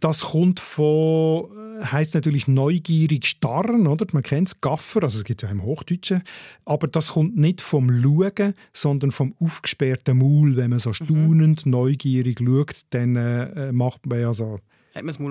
Das 0.00 0.22
kommt 0.22 0.58
von, 0.58 1.48
heißt 1.84 2.14
natürlich 2.14 2.48
neugierig 2.48 3.24
starren, 3.26 3.86
oder? 3.86 4.04
Man 4.10 4.24
kennt 4.24 4.48
es, 4.48 4.60
Gaffer, 4.60 5.04
also 5.04 5.18
es 5.18 5.24
gibt 5.24 5.42
es 5.42 5.48
ja 5.48 5.52
im 5.52 5.62
Hochdeutschen. 5.62 6.22
Aber 6.64 6.88
das 6.88 7.12
kommt 7.12 7.36
nicht 7.36 7.60
vom 7.60 8.02
Schauen, 8.02 8.54
sondern 8.72 9.12
vom 9.12 9.34
aufgesperrten 9.38 10.18
Maul. 10.18 10.56
Wenn 10.56 10.70
man 10.70 10.80
so 10.80 10.92
staunend, 10.92 11.66
neugierig 11.66 12.40
schaut, 12.40 12.80
dann 12.90 13.14
äh, 13.14 13.70
macht 13.70 14.06
man 14.06 14.20
ja 14.20 14.32
so 14.32 14.58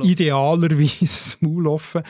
Idealerweise 0.05 0.99
das 1.01 1.37
Maul 1.41 1.67
offen. 1.67 2.01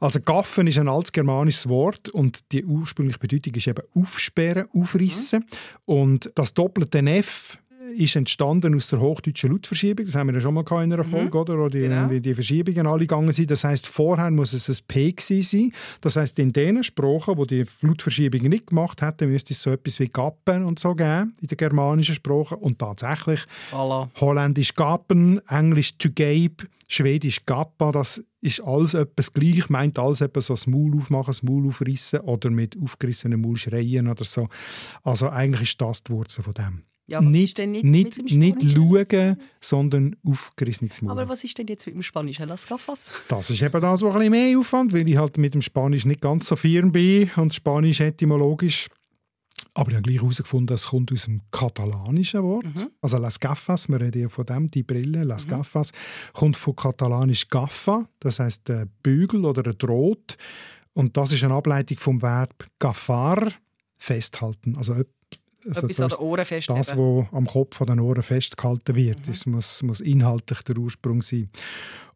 Also 0.00 0.20
Gaffen 0.20 0.66
ist 0.66 0.78
ein 0.78 0.88
altes 0.88 1.12
germanisches 1.12 1.68
Wort 1.68 2.08
und 2.08 2.52
die 2.52 2.64
ursprüngliche 2.64 3.18
Bedeutung 3.18 3.54
ist 3.54 3.66
eben 3.66 3.82
aufsperren, 3.94 4.68
aufrissen. 4.72 5.46
Und 5.84 6.30
das 6.34 6.54
doppelte 6.54 6.98
F 6.98 7.58
ist 7.96 8.16
entstanden 8.16 8.74
aus 8.74 8.88
der 8.88 9.00
hochdeutschen 9.00 9.50
Lautverschiebung. 9.50 10.06
Das 10.06 10.14
haben 10.14 10.28
wir 10.28 10.34
ja 10.34 10.40
schon 10.40 10.54
mal 10.54 10.64
in 10.84 10.92
einer 10.92 11.04
Folge, 11.04 11.38
oder? 11.38 11.58
Wo 11.58 11.68
die, 11.68 11.80
Genau. 11.80 12.10
wie 12.10 12.20
die 12.20 12.34
Verschiebungen 12.34 12.86
alle 12.86 13.00
gegangen 13.00 13.32
sind. 13.32 13.50
Das 13.50 13.64
heißt, 13.64 13.88
vorher 13.88 14.30
muss 14.30 14.52
es 14.52 14.68
ein 14.68 14.76
P 14.88 15.14
sein. 15.18 15.72
Das 16.00 16.16
heißt, 16.16 16.38
in 16.38 16.52
den 16.52 16.82
Sprachen, 16.82 17.36
wo 17.36 17.44
die 17.44 17.64
Lautverschiebungen 17.80 18.50
nicht 18.50 18.68
gemacht 18.68 19.02
hätten, 19.02 19.30
müsste 19.30 19.52
es 19.54 19.62
so 19.62 19.70
etwas 19.70 19.98
wie 20.00 20.08
Gappen 20.08 20.64
und 20.64 20.78
so 20.78 20.94
geben 20.94 21.34
in 21.40 21.48
den 21.48 21.56
germanischen 21.56 22.14
Sprachen. 22.14 22.58
Und 22.58 22.78
tatsächlich 22.78 23.44
Voilà. 23.70 24.08
Holländisch 24.20 24.74
Gappen, 24.74 25.40
Englisch 25.48 25.96
to 25.98 26.08
gape, 26.08 26.66
Schwedisch 26.88 27.46
Gappa, 27.46 27.90
das 27.90 28.22
ist 28.42 28.60
alles 28.60 28.92
etwas 28.92 29.32
gleich, 29.32 29.70
meint 29.70 29.98
alles 29.98 30.20
etwas 30.20 30.46
so 30.46 30.52
das 30.52 30.66
Maul 30.66 30.94
aufmachen, 30.98 31.28
das 31.28 31.42
Maul 31.42 31.66
aufrissen 31.68 32.20
oder 32.20 32.50
mit 32.50 32.76
aufgerissenem 32.82 33.40
Maul 33.40 33.56
schreien 33.56 34.08
oder 34.08 34.24
so. 34.26 34.48
Also 35.02 35.30
eigentlich 35.30 35.70
ist 35.70 35.80
das 35.80 36.02
die 36.02 36.12
Wurzel 36.12 36.42
von 36.42 36.52
dem. 36.52 36.82
Ja, 37.12 37.18
was 37.18 37.26
nicht 37.26 37.44
ist 37.44 37.58
denn 37.58 37.74
jetzt 37.74 37.84
nicht, 37.84 38.32
nicht 38.32 38.62
Spanischen? 38.62 39.06
schauen, 39.10 39.36
sondern 39.60 40.16
aufgerissenes 40.26 41.02
Maul. 41.02 41.12
Aber 41.12 41.28
was 41.28 41.44
ist 41.44 41.58
denn 41.58 41.66
jetzt 41.66 41.84
mit 41.84 41.94
dem 41.94 42.02
Spanischen 42.02 42.48
Las 42.48 42.66
Gafas? 42.66 43.06
Das 43.28 43.50
ist 43.50 43.60
eben 43.60 43.80
das, 43.80 44.00
was 44.00 44.02
ein 44.02 44.12
bisschen 44.14 44.30
mehr 44.30 44.58
Aufwand, 44.58 44.94
weil 44.94 45.06
ich 45.06 45.18
halt 45.18 45.36
mit 45.36 45.52
dem 45.52 45.60
Spanisch 45.60 46.06
nicht 46.06 46.22
ganz 46.22 46.46
so 46.46 46.56
firm 46.56 46.90
bin 46.90 47.30
und 47.36 47.52
Spanisch 47.52 48.00
etymologisch. 48.00 48.86
Aber 49.74 49.90
ich 49.90 49.96
habe 49.96 50.02
gleich 50.02 50.20
herausgefunden, 50.20 50.74
es 50.74 50.86
kommt 50.88 51.12
aus 51.12 51.24
dem 51.24 51.42
katalanischen 51.50 52.42
Wort. 52.42 52.64
Also 53.02 53.18
Las 53.18 53.38
Gafas, 53.38 53.88
wir 53.90 54.00
reden 54.00 54.22
ja 54.22 54.28
von 54.30 54.46
dem, 54.46 54.70
die 54.70 54.82
Brille, 54.82 55.24
Las 55.24 55.46
Gafas, 55.46 55.92
kommt 56.32 56.56
von 56.56 56.74
katalanisch 56.74 57.48
Gaffa, 57.48 58.08
das 58.20 58.38
heißt 58.38 58.68
der 58.68 58.86
Bügel 59.02 59.44
oder 59.44 59.70
ein 59.70 59.76
Draht. 59.76 60.38
Und 60.94 61.16
das 61.16 61.32
ist 61.32 61.44
eine 61.44 61.54
Ableitung 61.54 61.98
vom 61.98 62.22
Verb 62.22 62.66
gaffar, 62.78 63.52
festhalten. 63.98 64.76
Also, 64.76 64.94
also 65.66 65.86
Etwas 65.86 66.00
an 66.00 66.08
das- 66.08 66.18
den 66.18 66.24
Ohren 66.26 66.44
fest. 66.44 66.68
das, 66.70 66.96
was 66.96 67.26
am 67.32 67.46
Kopf 67.46 67.80
an 67.80 67.86
den 67.88 68.00
Ohren 68.00 68.22
festgehalten 68.22 68.94
wird. 68.96 69.26
Das 69.26 69.46
muss, 69.46 69.82
muss 69.82 70.00
inhaltlich 70.00 70.62
der 70.62 70.76
Ursprung 70.78 71.22
sein. 71.22 71.48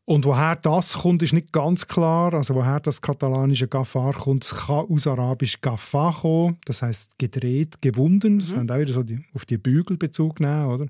Und 0.09 0.25
woher 0.25 0.55
das 0.55 0.93
kommt, 0.99 1.23
ist 1.23 1.33
nicht 1.33 1.53
ganz 1.53 1.85
klar. 1.85 2.33
Also 2.33 2.55
woher 2.55 2.79
das 2.79 3.03
katalanische 3.03 3.67
Gaffar 3.67 4.13
kommt, 4.15 4.45
es 4.45 4.51
kann 4.55 4.87
aus 4.89 5.07
Arabisch 5.09 5.61
Gaffa 5.61 6.13
kommen, 6.13 6.59
das 6.65 6.81
heißt 6.83 7.19
gedreht, 7.19 7.83
gewunden. 7.83 8.39
Das 8.39 8.55
haben 8.55 8.71
auch 8.71 8.79
wieder 8.79 8.93
so 8.93 9.03
die, 9.03 9.19
auf 9.35 9.45
die 9.47 9.59
Bügel 9.59 9.97
Bezug 9.97 10.39
nehmen, 10.39 10.67
oder? 10.67 10.87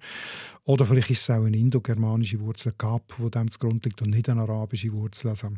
Oder 0.65 0.85
vielleicht 0.85 1.11
ist 1.11 1.23
es 1.23 1.31
auch 1.31 1.45
eine 1.45 1.57
indogermanische 1.57 2.39
Wurzel 2.41 2.75
Gap, 2.77 3.15
wo 3.17 3.31
dem 3.31 3.51
zugrunde 3.51 3.89
liegt 3.89 4.03
und 4.03 4.11
nicht 4.11 4.29
eine 4.29 4.43
arabische 4.43 4.93
Wurzel. 4.93 5.29
Also, 5.31 5.49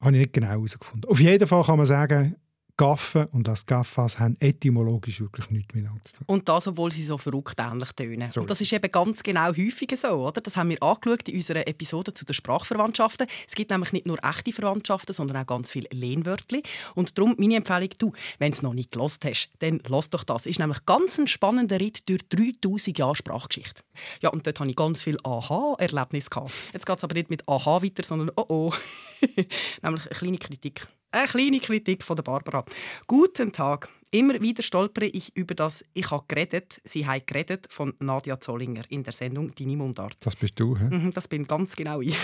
habe 0.00 0.12
ich 0.16 0.18
nicht 0.22 0.32
genau 0.32 0.48
herausgefunden. 0.48 1.08
Auf 1.08 1.20
jeden 1.20 1.46
Fall 1.46 1.62
kann 1.62 1.76
man 1.76 1.86
sagen, 1.86 2.34
Gaffe 2.76 3.28
und 3.32 3.48
das 3.48 3.64
Gaffas 3.64 4.18
haben 4.18 4.36
etymologisch 4.40 5.20
wirklich 5.20 5.50
nichts 5.50 5.74
miteinander 5.74 6.04
zu 6.04 6.16
tun. 6.16 6.24
Und 6.26 6.48
das, 6.48 6.66
obwohl 6.66 6.92
sie 6.92 7.04
so 7.04 7.16
verrückt 7.16 7.58
ähnlich 7.58 7.92
tönen. 7.92 8.28
So 8.28 8.42
und 8.42 8.50
das 8.50 8.60
ist 8.60 8.72
eben 8.72 8.90
ganz 8.90 9.22
genau 9.22 9.48
häufig 9.48 9.92
so, 9.96 10.08
oder? 10.08 10.40
Das 10.40 10.56
haben 10.56 10.68
wir 10.68 10.82
angeschaut 10.82 11.28
in 11.28 11.36
unserer 11.36 11.66
Episode 11.66 12.12
zu 12.12 12.24
den 12.24 12.34
Sprachverwandtschaften. 12.34 13.26
Es 13.46 13.54
gibt 13.54 13.70
nämlich 13.70 13.92
nicht 13.92 14.06
nur 14.06 14.22
echte 14.22 14.52
Verwandtschaften, 14.52 15.14
sondern 15.14 15.38
auch 15.38 15.46
ganz 15.46 15.72
viele 15.72 15.88
Lehnwörter. 15.90 16.58
Und 16.94 17.16
darum 17.16 17.34
meine 17.38 17.56
Empfehlung, 17.56 17.90
du, 17.98 18.12
wenn 18.38 18.52
du 18.52 18.56
es 18.56 18.62
noch 18.62 18.74
nicht 18.74 18.92
gelost 18.92 19.24
hast, 19.24 19.48
dann 19.60 19.80
lass 19.88 20.10
doch 20.10 20.24
das. 20.24 20.46
Ist 20.46 20.58
nämlich 20.58 20.84
ganz 20.84 21.18
ein 21.18 21.28
spannender 21.28 21.80
Ritt 21.80 22.08
durch 22.08 22.28
3000 22.28 22.98
Jahre 22.98 23.16
Sprachgeschichte. 23.16 23.82
Ja, 24.20 24.30
und 24.30 24.46
dort 24.46 24.60
hatte 24.60 24.70
ich 24.70 24.76
ganz 24.76 25.02
viel 25.02 25.16
Aha-Erlebnis. 25.22 26.28
Jetzt 26.72 26.86
geht 26.86 26.98
es 26.98 27.04
aber 27.04 27.14
nicht 27.14 27.30
mit 27.30 27.48
Aha 27.48 27.82
weiter, 27.82 28.02
sondern 28.04 28.30
oh 28.36 28.44
oh. 28.48 28.72
nämlich 29.82 30.06
eine 30.06 30.18
kleine 30.18 30.38
Kritik. 30.38 30.86
Eine 31.16 31.28
kleine 31.28 31.60
Kritik 31.60 32.04
von 32.04 32.14
der 32.14 32.22
Barbara. 32.24 32.62
Guten 33.06 33.50
Tag. 33.50 33.88
Immer 34.10 34.38
wieder 34.42 34.62
stolpere 34.62 35.06
ich 35.06 35.34
über 35.34 35.54
das 35.54 35.82
«Ich 35.94 36.10
habe 36.10 36.26
geredet, 36.28 36.82
sie 36.84 37.06
haben 37.06 37.22
geredet» 37.24 37.66
von 37.70 37.94
Nadia 38.00 38.38
Zollinger 38.38 38.82
in 38.90 39.02
der 39.02 39.14
Sendung 39.14 39.54
«Deine 39.54 39.78
Mundart». 39.78 40.18
Das 40.20 40.36
bist 40.36 40.60
du, 40.60 40.76
hä? 40.76 40.84
Mhm, 40.84 41.12
Das 41.12 41.26
bin 41.26 41.44
ganz 41.44 41.74
genau 41.74 42.02
ich. 42.02 42.18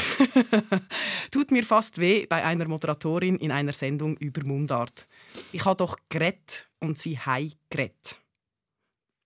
Tut 1.30 1.52
mir 1.52 1.64
fast 1.64 2.02
weh 2.02 2.26
bei 2.26 2.44
einer 2.44 2.68
Moderatorin 2.68 3.36
in 3.36 3.50
einer 3.50 3.72
Sendung 3.72 4.14
über 4.18 4.44
Mundart. 4.44 5.06
Ich 5.52 5.64
habe 5.64 5.76
doch 5.76 5.96
geredet 6.10 6.68
und 6.78 6.98
sie 6.98 7.18
haben 7.18 7.54
geredet. 7.70 8.20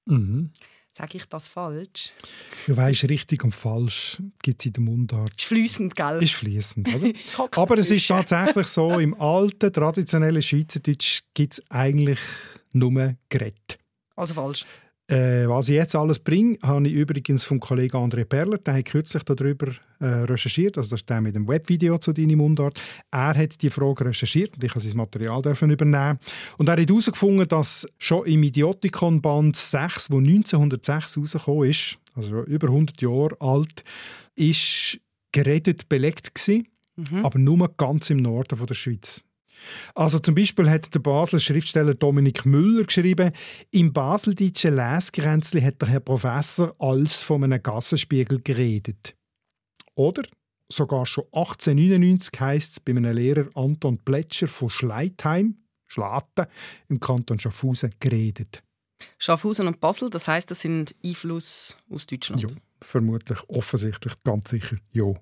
Mhm. 0.04 0.52
Sage 0.96 1.18
ich 1.18 1.26
das 1.26 1.46
falsch? 1.46 2.14
Du 2.66 2.74
weißt, 2.74 3.10
richtig 3.10 3.44
und 3.44 3.54
falsch 3.54 4.16
gibt 4.40 4.62
es 4.62 4.66
in 4.66 4.72
der 4.72 4.82
Mundart. 4.82 5.30
Ist 5.36 5.44
fließend, 5.44 5.94
gell? 5.94 6.22
Ist 6.22 6.32
fließend, 6.32 6.88
oder? 6.88 7.12
Aber 7.62 7.76
es 7.76 7.90
ist 7.90 8.08
tatsächlich 8.08 8.66
so, 8.66 8.98
im 8.98 9.12
alten, 9.20 9.70
traditionellen 9.70 10.40
Schweizerdeutsch 10.40 11.20
gibt 11.34 11.52
es 11.52 11.70
eigentlich 11.70 12.18
nur 12.72 13.14
Gerät. 13.28 13.78
Also 14.14 14.32
falsch. 14.32 14.64
Äh, 15.08 15.46
was 15.46 15.68
ich 15.68 15.76
jetzt 15.76 15.94
alles 15.94 16.18
bringe, 16.18 16.58
habe 16.62 16.88
ich 16.88 16.94
übrigens 16.94 17.44
vom 17.44 17.60
Kollegen 17.60 17.96
André 17.96 18.24
Perler, 18.24 18.58
der 18.58 18.74
hat 18.74 18.86
kürzlich 18.86 19.22
darüber 19.22 19.68
äh, 20.00 20.04
recherchiert, 20.04 20.76
also 20.76 20.90
das 20.90 21.02
ist 21.02 21.08
der 21.08 21.20
mit 21.20 21.36
dem 21.36 21.46
Webvideo 21.46 21.98
zu 21.98 22.12
«Deine 22.12 22.34
Mundart». 22.34 22.80
Er 23.12 23.36
hat 23.36 23.62
die 23.62 23.70
Frage 23.70 24.06
recherchiert 24.06 24.56
und 24.56 24.64
ich 24.64 24.70
habe 24.70 24.80
sein 24.80 24.96
Material 24.96 25.40
dürfen 25.42 25.70
übernehmen. 25.70 26.18
Und 26.58 26.68
er 26.68 26.72
hat 26.72 26.88
herausgefunden, 26.88 27.46
dass 27.46 27.86
schon 27.98 28.26
im 28.26 28.42
Idiotikon-Band 28.42 29.54
6, 29.54 30.10
wo 30.10 30.18
1906 30.18 31.18
rausgekommen 31.18 31.70
ist, 31.70 31.98
also 32.14 32.42
über 32.42 32.66
100 32.66 33.00
Jahre 33.00 33.36
alt, 33.38 33.84
ist 34.34 34.98
geredet 35.30 35.88
belegt 35.88 36.34
gewesen, 36.34 36.66
aber 37.22 37.38
nur 37.38 37.68
ganz 37.76 38.10
im 38.10 38.18
Norden 38.18 38.56
von 38.56 38.66
der 38.66 38.74
Schweiz. 38.74 39.22
Also 39.94 40.18
zum 40.18 40.34
Beispiel 40.34 40.70
hat 40.70 40.94
der 40.94 41.00
Basler 41.00 41.40
Schriftsteller 41.40 41.94
Dominik 41.94 42.46
Müller 42.46 42.84
geschrieben, 42.84 43.32
im 43.70 43.92
baseldeutschen 43.92 44.76
Lesgrenzli 44.76 45.60
hat 45.62 45.80
der 45.80 45.88
Herr 45.88 46.00
Professor 46.00 46.74
als 46.78 47.22
von 47.22 47.44
einem 47.44 47.62
Gassenspiegel 47.62 48.40
geredet. 48.42 49.14
Oder 49.94 50.22
sogar 50.68 51.06
schon 51.06 51.24
1899 51.32 52.40
heisst 52.40 52.72
es 52.72 52.80
bei 52.80 52.92
einem 52.92 53.14
Lehrer 53.14 53.48
Anton 53.54 53.98
Plätscher 53.98 54.48
von 54.48 54.70
Schleitheim, 54.70 55.56
Schlatten, 55.86 56.46
im 56.88 57.00
Kanton 57.00 57.38
Schaffhausen 57.38 57.94
geredet. 58.00 58.62
Schaffhausen 59.18 59.66
und 59.66 59.80
Basel, 59.80 60.10
das 60.10 60.26
heißt, 60.26 60.50
das 60.50 60.60
sind 60.60 60.94
Einfluss 61.04 61.76
aus 61.90 62.06
Deutschland. 62.06 62.42
Ja, 62.42 62.48
vermutlich, 62.80 63.38
offensichtlich, 63.48 64.14
ganz 64.24 64.50
sicher, 64.50 64.76
ja. 64.92 65.12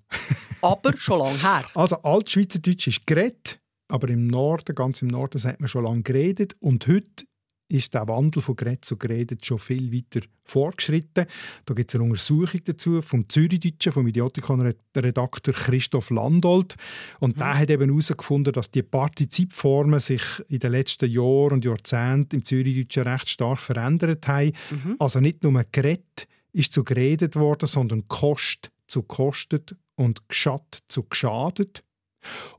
Aber 0.63 0.97
schon 0.97 1.19
lange 1.19 1.41
her. 1.41 1.65
Also 1.75 1.97
Altschweizerdeutsch 1.97 2.87
ist 2.87 3.07
geredet, 3.07 3.61
aber 3.95 4.09
im 4.09 4.27
Norden, 4.27 4.75
ganz 4.75 5.03
im 5.03 5.09
Norden, 5.09 5.41
hat 5.45 5.61
man 5.61 5.69
schon 5.69 5.85
lange 5.85 6.03
geredet 6.03 6.57
und 6.59 6.85
heute 6.89 7.27
ist 7.69 7.95
der 7.95 8.09
Wandel 8.09 8.43
von 8.43 8.57
Geredet 8.57 8.85
zu 8.85 8.97
Geredet 8.97 9.47
schon 9.47 9.61
viel 9.61 9.93
weiter 9.93 10.27
fortgeschritten. 10.43 11.27
Da 11.65 11.75
gibt 11.75 11.91
es 11.91 11.95
eine 11.95 12.05
Untersuchung 12.05 12.61
dazu 12.65 13.03
vom 13.03 13.29
Zürichdeutschen, 13.29 13.93
vom 13.93 14.07
Idiotikon-Redakteur 14.09 15.55
Christoph 15.55 16.11
Landolt. 16.11 16.75
Und 17.21 17.39
der 17.39 17.57
hat 17.57 17.71
eben 17.71 17.89
herausgefunden, 17.89 18.53
dass 18.53 18.73
die 18.73 18.83
Partizipformen 18.83 20.01
sich 20.01 20.23
in 20.49 20.59
den 20.59 20.73
letzten 20.73 21.09
Jahren 21.09 21.53
und 21.53 21.65
Jahrzehnten 21.65 22.37
im 22.37 22.45
Zürichdeutschen 22.45 23.05
recht 23.05 23.29
stark 23.29 23.61
verändert 23.61 24.27
haben. 24.27 24.53
Also 24.99 25.21
nicht 25.21 25.45
nur 25.45 25.65
geredet 25.71 26.27
ist 26.53 26.73
zu 26.73 26.83
geredet 26.83 27.37
worden, 27.37 27.69
sondern 27.69 28.09
kost 28.09 28.73
zu 28.89 29.05
kostet 29.05 29.77
und 29.95 30.29
geschatt 30.29 30.81
zu 30.89 31.05
geschadet. 31.05 31.85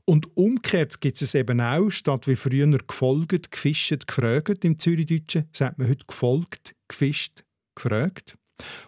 Und 0.04 0.36
umgekehrt 0.36 1.00
gibt 1.00 1.20
es 1.20 1.34
eben 1.34 1.60
auch, 1.60 1.90
statt 1.90 2.26
wie 2.28 2.36
früher 2.36 2.66
gefolgt, 2.78 3.50
gefischt, 3.50 4.06
gefragt 4.06 4.64
im 4.64 4.78
Zürichdeutschen, 4.78 5.48
sagt 5.52 5.78
man 5.78 5.88
heute 5.88 6.04
gefolgt, 6.06 6.74
gefischt, 6.88 7.44
gefragt. 7.74 8.36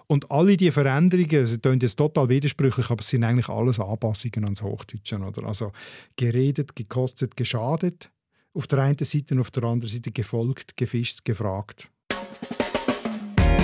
Und 0.06 0.30
alle 0.30 0.56
diese 0.56 0.72
Veränderungen, 0.72 1.46
sie 1.46 1.58
tönen 1.58 1.80
jetzt 1.80 1.96
total 1.96 2.28
widersprüchlich, 2.28 2.90
aber 2.90 3.00
es 3.00 3.08
sind 3.08 3.24
eigentlich 3.24 3.48
alles 3.48 3.78
Anpassungen 3.78 4.44
ans 4.44 4.62
Hochdeutsche. 4.62 5.20
Also 5.44 5.72
geredet, 6.16 6.74
gekostet, 6.74 7.36
geschadet. 7.36 8.10
Auf 8.54 8.66
der 8.66 8.78
einen 8.80 8.98
Seite 8.98 9.34
und 9.34 9.40
auf 9.40 9.50
der 9.50 9.64
anderen 9.64 9.92
Seite 9.92 10.10
gefolgt, 10.10 10.76
gefischt, 10.76 11.24
gefragt. 11.24 11.90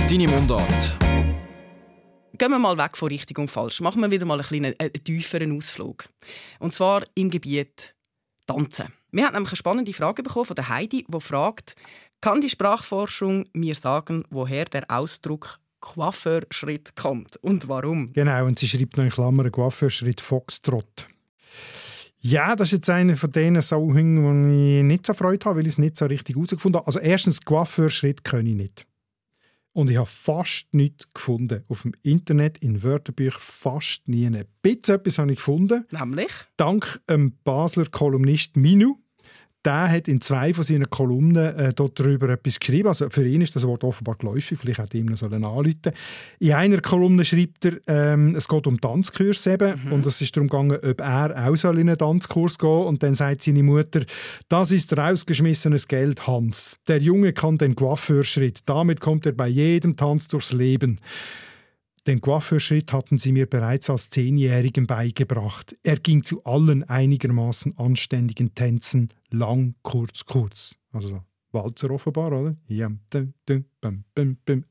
Deine 0.07 0.27
Mundart. 0.27 0.95
Gehen 2.37 2.51
wir 2.51 2.59
mal 2.59 2.77
weg 2.77 2.97
von 2.97 3.07
richtig 3.07 3.37
und 3.37 3.49
falsch. 3.49 3.81
Machen 3.81 4.01
wir 4.01 4.11
wieder 4.11 4.25
mal 4.25 4.39
einen 4.39 4.47
kleinen, 4.47 4.79
äh, 4.79 4.89
tieferen 4.89 5.55
Ausflug. 5.55 6.05
Und 6.59 6.73
zwar 6.73 7.03
im 7.15 7.29
Gebiet 7.29 7.95
Tanzen. 8.47 8.87
Wir 9.11 9.25
haben 9.25 9.33
nämlich 9.33 9.51
eine 9.51 9.57
spannende 9.57 9.93
Frage 9.93 10.23
bekommen 10.23 10.45
von 10.45 10.55
der 10.55 10.69
Heidi, 10.69 11.05
die 11.07 11.21
fragt, 11.21 11.75
kann 12.21 12.41
die 12.41 12.49
Sprachforschung 12.49 13.47
mir 13.53 13.75
sagen, 13.75 14.23
woher 14.29 14.65
der 14.65 14.83
Ausdruck 14.89 15.59
Coiffeurschritt 15.79 16.95
kommt 16.95 17.37
und 17.37 17.67
warum? 17.67 18.11
Genau, 18.11 18.45
und 18.45 18.57
sie 18.57 18.67
schreibt 18.67 18.97
noch 18.97 19.03
in 19.03 19.11
Klammern 19.11 19.51
Coiffeurschritt 19.51 20.19
Foxtrot. 20.19 21.07
Ja, 22.19 22.55
das 22.55 22.69
ist 22.69 22.79
jetzt 22.79 22.89
einer 22.89 23.15
von 23.15 23.31
diesen 23.31 23.61
Sachen, 23.61 24.23
wo 24.23 24.29
ich 24.49 24.83
nicht 24.83 25.05
so 25.05 25.13
Freude 25.13 25.45
habe, 25.45 25.59
weil 25.59 25.67
ich 25.67 25.73
es 25.73 25.77
nicht 25.77 25.95
so 25.95 26.05
richtig 26.05 26.35
herausgefunden 26.35 26.79
habe. 26.79 26.87
Also 26.87 26.99
erstens, 26.99 27.39
Coiffeurschritt 27.45 28.23
kann 28.23 28.47
ich 28.47 28.55
nicht. 28.55 28.87
Und 29.75 29.89
ich 29.89 29.97
habe 29.97 30.07
fast 30.07 30.73
nichts 30.73 31.05
gefunden. 31.13 31.65
Auf 31.67 31.81
dem 31.81 31.91
Internet, 32.01 32.59
in 32.59 32.81
Wörterbüchern, 32.81 33.41
fast 33.41 34.07
nie. 34.07 34.25
Ein 34.25 34.45
bisschen 34.61 34.95
etwas 34.95 35.19
habe 35.19 35.31
ich 35.31 35.37
gefunden. 35.37 35.85
Nämlich? 35.91 36.31
Dank 36.55 37.01
dem 37.09 37.33
Basler 37.43 37.85
Kolumnist 37.91 38.55
Minu. 38.55 38.95
Der 39.65 39.91
hat 39.91 40.07
in 40.07 40.21
zwei 40.21 40.53
von 40.53 40.63
seinen 40.63 40.89
Kolumnen 40.89 41.57
äh, 41.57 41.73
dort 41.73 41.99
darüber 41.99 42.29
etwas 42.29 42.59
geschrieben. 42.59 42.87
Also 42.87 43.09
für 43.09 43.25
ihn 43.25 43.41
ist 43.41 43.55
das 43.55 43.65
Wort 43.65 43.83
offenbar 43.83 44.15
geläufig. 44.15 44.59
Vielleicht 44.59 44.79
hat 44.79 44.93
ihm 44.93 45.07
noch 45.07 45.17
sollen 45.17 45.43
anrufen. 45.43 45.91
In 46.39 46.53
einer 46.53 46.81
Kolumne 46.81 47.25
schreibt 47.25 47.65
er, 47.65 47.73
ähm, 47.87 48.35
es 48.35 48.47
geht 48.47 48.67
um 48.67 48.79
Tanzkurs 48.79 49.47
eben. 49.47 49.91
Und 49.91 50.05
es 50.05 50.21
ist 50.21 50.35
darum 50.35 50.47
gegangen, 50.47 50.77
ob 50.83 51.01
er 51.01 51.47
auch 51.47 51.55
soll 51.55 51.79
in 51.79 51.89
einen 51.89 51.97
Tanzkurs 51.97 52.59
gehen 52.59 52.69
Und 52.69 53.01
dann 53.01 53.15
sagt 53.15 53.41
seine 53.41 53.63
Mutter, 53.63 54.05
das 54.49 54.71
ist 54.71 54.95
rausgeschmissenes 54.95 55.87
Geld, 55.87 56.27
Hans. 56.27 56.77
Der 56.87 57.01
Junge 57.01 57.33
kann 57.33 57.57
den 57.57 57.75
Coiffeurschritt. 57.75 58.59
Damit 58.67 59.01
kommt 59.01 59.25
er 59.25 59.31
bei 59.31 59.47
jedem 59.47 59.97
Tanz 59.97 60.27
durchs 60.27 60.53
Leben. 60.53 60.99
Den 62.07 62.21
Coiffeurschritt 62.21 62.93
hatten 62.93 63.17
sie 63.17 63.31
mir 63.31 63.47
bereits 63.47 63.89
als 63.89 64.11
Zehnjährigen 64.11 64.85
beigebracht. 64.85 65.75
Er 65.81 65.97
ging 65.97 66.23
zu 66.23 66.43
allen 66.43 66.83
einigermaßen 66.83 67.77
anständigen 67.77 68.53
Tänzen 68.53 69.09
lang, 69.31 69.75
kurz, 69.81 70.25
kurz. 70.25 70.77
Also 70.91 71.07
so 71.07 71.21
Walzer 71.51 71.89
offenbar, 71.89 72.31
oder? 72.31 72.55
Ja, 72.67 72.89
dum, 73.09 73.33
dum, 73.47 73.65
bum, 73.81 74.03
bum, 74.13 74.37
bum. 74.45 74.65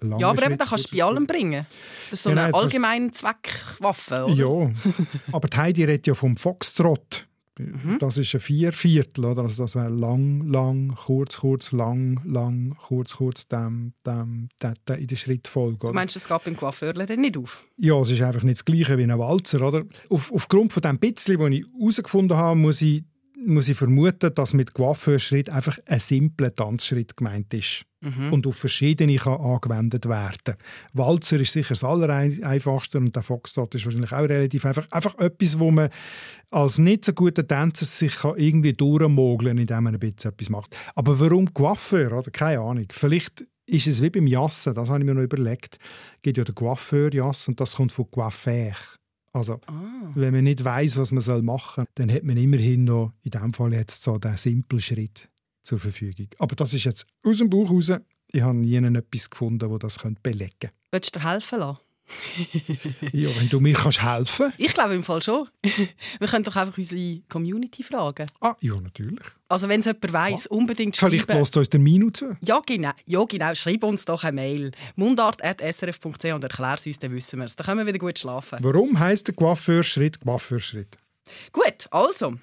Langer 0.00 0.20
Ja, 0.20 0.30
aber 0.30 0.42
eben, 0.42 0.58
den 0.58 0.66
kannst 0.66 0.92
du 0.92 0.96
bei 0.96 1.04
allem 1.04 1.26
bringen. 1.26 1.66
Das 2.10 2.18
ist 2.18 2.22
so 2.24 2.30
Genau, 2.30 2.42
eine 2.42 2.54
allgemeine 2.54 3.12
Zweckwaffe, 3.12 4.24
oder? 4.24 4.34
Ja, 4.34 4.72
aber 5.32 5.48
die 5.48 5.56
Heidi 5.56 5.84
redet 5.84 6.08
ja 6.08 6.14
vom 6.14 6.36
Foxtrot. 6.36 7.28
Mhm. 7.58 7.98
Das 8.00 8.16
ist 8.16 8.34
ein 8.34 8.40
Vierviertel, 8.40 9.26
oder? 9.26 9.42
Also 9.42 9.64
das 9.64 9.74
wäre 9.74 9.90
lang, 9.90 10.46
lang, 10.48 10.94
kurz, 10.94 11.36
kurz, 11.36 11.72
lang, 11.72 12.20
lang, 12.24 12.74
kurz, 12.80 13.16
kurz, 13.16 13.46
dem, 13.46 13.92
dem, 14.06 14.48
dem, 14.62 14.74
dem 14.88 14.98
in 14.98 15.06
der 15.06 15.16
Schrittfolge. 15.16 15.78
Du 15.78 15.86
Oder? 15.88 15.94
meinst, 15.94 16.16
das 16.16 16.28
geht 16.28 16.44
beim 16.44 16.56
Coiffeurler 16.56 17.04
dann 17.04 17.20
nicht 17.20 17.36
auf? 17.36 17.66
Ja, 17.76 18.00
es 18.00 18.10
ist 18.10 18.22
einfach 18.22 18.42
nicht 18.42 18.58
das 18.58 18.64
Gleiche 18.64 18.96
wie 18.96 19.02
ein 19.02 19.18
Walzer, 19.18 19.60
oder? 19.60 19.84
Auf, 20.08 20.32
aufgrund 20.32 20.72
von 20.72 20.82
dem 20.82 20.98
bisschen, 20.98 21.38
was 21.38 21.50
ich 21.50 21.66
herausgefunden 21.78 22.36
habe, 22.36 22.58
muss 22.58 22.80
ich, 22.80 23.04
muss 23.46 23.68
ich 23.68 23.76
vermuten, 23.76 24.34
dass 24.34 24.54
mit 24.54 24.74
Coiffeurschritt 24.74 25.50
einfach 25.50 25.78
ein 25.86 26.00
simpler 26.00 26.54
Tanzschritt 26.54 27.16
gemeint 27.16 27.52
ist 27.54 27.84
und 28.32 28.46
auf 28.48 28.56
verschiedene 28.56 29.14
kann 29.16 29.40
angewendet 29.40 30.08
werden. 30.08 30.56
Walzer 30.92 31.38
ist 31.38 31.52
sicher 31.52 31.74
das 31.74 31.84
allereinfachste 31.84 32.98
und 32.98 33.14
der 33.14 33.22
Foxtrot 33.22 33.74
ist 33.76 33.84
wahrscheinlich 33.84 34.12
auch 34.12 34.28
relativ 34.28 34.66
einfach. 34.66 34.90
Einfach 34.90 35.16
etwas, 35.18 35.58
wo 35.58 35.70
man 35.70 35.88
als 36.50 36.78
nicht 36.78 37.04
so 37.04 37.12
guter 37.12 37.46
Tänzer 37.46 37.86
sich 37.86 38.16
kann 38.16 38.36
irgendwie 38.36 38.72
durchmogeln 38.72 39.56
indem 39.56 39.84
man 39.84 39.94
ein 39.94 40.00
bisschen 40.00 40.32
etwas 40.32 40.50
macht. 40.50 40.76
Aber 40.96 41.20
warum 41.20 41.54
Coiffeur? 41.54 42.18
Oder? 42.18 42.30
Keine 42.32 42.60
Ahnung. 42.60 42.86
Vielleicht 42.90 43.46
ist 43.66 43.86
es 43.86 44.02
wie 44.02 44.10
beim 44.10 44.26
Jassen, 44.26 44.74
das 44.74 44.88
habe 44.88 44.98
ich 44.98 45.04
mir 45.04 45.14
noch 45.14 45.22
überlegt. 45.22 45.78
Es 46.16 46.22
gibt 46.22 46.38
ja 46.38 46.44
den 46.44 46.56
Coiffeur-Jass 46.56 47.46
und 47.48 47.60
das 47.60 47.76
kommt 47.76 47.92
von 47.92 48.10
Coiffeur. 48.10 48.74
Also, 49.32 49.60
wenn 50.14 50.34
man 50.34 50.44
nicht 50.44 50.62
weiß, 50.62 50.98
was 50.98 51.10
man 51.10 51.22
soll 51.22 51.42
machen 51.42 51.84
soll, 51.84 51.86
dann 51.94 52.12
hat 52.12 52.22
man 52.24 52.36
immerhin 52.36 52.84
noch, 52.84 53.12
in 53.22 53.30
diesem 53.30 53.54
Fall 53.54 53.72
jetzt 53.72 54.02
so 54.02 54.18
den 54.18 54.36
simplen 54.36 54.80
Schritt. 54.80 55.28
zur 55.64 55.78
Verfügung. 55.78 56.28
Aber 56.38 56.56
das 56.56 56.74
ist 56.74 56.84
jetzt 56.84 57.06
aus 57.22 57.38
dem 57.38 57.48
Buch 57.48 57.70
raus. 57.70 57.92
Ich 58.32 58.42
habe 58.42 58.56
nie 58.56 58.74
etwas 58.74 59.30
gefunden, 59.30 59.70
das 59.78 59.78
das 59.78 60.14
belegen 60.22 60.50
könnte. 60.58 60.74
Willst 60.90 61.14
du 61.14 61.20
dir 61.20 61.28
helfen 61.30 61.58
lassen? 61.60 61.80
Ja, 63.12 63.28
wenn 63.38 63.48
du 63.48 63.60
mir 63.60 63.74
kannst 63.74 64.02
helfen 64.02 64.52
Ich 64.58 64.72
glaube 64.74 64.94
im 64.94 65.02
Fall 65.02 65.22
schon. 65.22 65.48
Wir 66.18 66.28
können 66.28 66.44
doch 66.44 66.56
einfach 66.56 66.76
unsere 66.76 67.20
Community 67.28 67.82
fragen. 67.82 68.26
Ah, 68.40 68.54
ja, 68.60 68.74
natürlich. 68.80 69.24
Also 69.48 69.68
wenn 69.68 69.80
es 69.80 69.86
jemand 69.86 70.12
weiss, 70.12 70.44
ja. 70.44 70.50
unbedingt 70.50 70.96
schreiben. 70.96 71.14
Vielleicht 71.14 71.28
lässt 71.38 71.56
uns 71.56 71.68
der 71.68 71.80
Minu 71.80 72.10
zu. 72.10 72.36
Ja, 72.42 72.60
genau. 72.64 72.92
Ja, 73.06 73.24
genau. 73.24 73.54
Schreib 73.54 73.84
uns 73.84 74.04
doch 74.04 74.24
eine 74.24 74.32
Mail. 74.32 74.72
mundart.srf.ch 74.96 76.24
und 76.32 76.44
erklär 76.44 76.74
es 76.74 76.86
uns, 76.86 76.98
dann 76.98 77.12
wissen 77.14 77.38
wir 77.38 77.46
es. 77.46 77.56
Dann 77.56 77.66
können 77.66 77.78
wir 77.80 77.86
wieder 77.86 77.98
gut 77.98 78.18
schlafen. 78.18 78.58
Warum 78.62 78.98
heisst 78.98 79.28
der 79.28 79.34
Coiffeurschritt 79.34 80.20
Coiffeurschritt? 80.20 80.96
Gut, 81.52 81.86
also. 81.90 82.34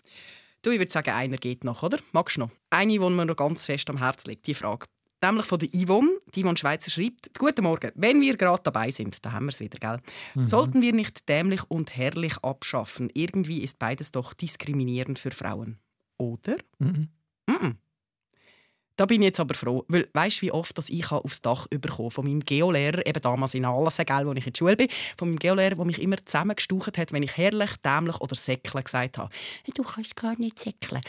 Du, 0.62 0.71
ich 0.71 0.79
würde 0.79 0.91
sagen, 0.91 1.12
einer 1.12 1.38
geht 1.38 1.63
noch, 1.63 1.84
oder? 1.84 1.99
Magst 2.12 2.36
du 2.36 2.41
noch? 2.41 2.51
Eine, 2.69 2.93
die 2.93 2.99
mir 2.99 3.25
noch 3.25 3.36
ganz 3.36 3.65
fest 3.65 3.89
am 3.89 3.97
Herzen 3.97 4.29
liegt, 4.29 4.45
die 4.45 4.53
Frage 4.53 4.88
nämlich 5.21 5.45
von 5.45 5.60
der 5.60 5.69
Yvonne. 5.69 6.10
Die 6.36 6.43
Yvonne 6.43 6.58
Schweizer 6.58 6.91
schreibt, 6.91 7.38
Guten 7.38 7.63
Morgen, 7.63 7.91
wenn 7.95 8.21
wir 8.21 8.38
gerade 8.38 8.62
dabei 8.63 8.91
sind, 8.91 9.23
da 9.25 9.32
haben 9.32 9.45
wir 9.45 9.51
es 9.51 9.60
wieder, 9.60 9.77
gell? 9.79 9.99
Mhm. 10.36 10.47
Sollten 10.47 10.82
wir 10.82 10.93
nicht 10.93 11.27
dämlich 11.27 11.62
und 11.69 11.95
herrlich 11.95 12.38
abschaffen? 12.43 13.10
Irgendwie 13.13 13.62
ist 13.62 13.79
beides 13.79 14.12
doch 14.12 14.34
diskriminierend 14.34 15.19
für 15.19 15.32
Frauen. 15.32 15.77
Oder? 16.17 16.58
Mhm. 16.79 17.10
Mhm. 17.47 17.77
Da 18.99 19.05
bin 19.05 19.21
ich 19.21 19.27
jetzt 19.27 19.39
aber 19.39 19.53
froh, 19.53 19.86
weil 19.88 20.10
weißt 20.12 20.41
du, 20.41 20.41
wie 20.41 20.51
oft 20.51 20.77
dass 20.77 20.89
ich 20.89 21.10
aufs 21.10 21.41
Dach 21.41 21.67
überkommen 21.69 22.12
von 22.12 22.25
meinem 22.25 22.41
Geolehrer, 22.41 23.08
eben 23.08 23.21
damals 23.21 23.53
in 23.53 23.63
Anlassen, 23.63 24.03
gell, 24.05 24.27
wo 24.27 24.34
ich 24.34 24.45
in 24.45 24.51
der 24.51 24.58
Schule 24.58 24.75
bin, 24.75 24.89
von 25.15 25.29
meinem 25.29 25.39
Geolehrer, 25.39 25.75
der 25.75 25.86
mich 25.86 26.01
immer 26.01 26.17
zusammengestaucht 26.25 26.97
hat, 26.97 27.13
wenn 27.13 27.23
ich 27.23 27.38
herrlich, 27.38 27.77
dämlich 27.77 28.19
oder 28.19 28.36
säckle 28.36 28.84
gesagt 28.84 29.17
habe. 29.17 29.34
Du 29.73 29.84
kannst 29.84 30.17
gar 30.17 30.38
nicht 30.38 30.60
säckeln. 30.60 30.99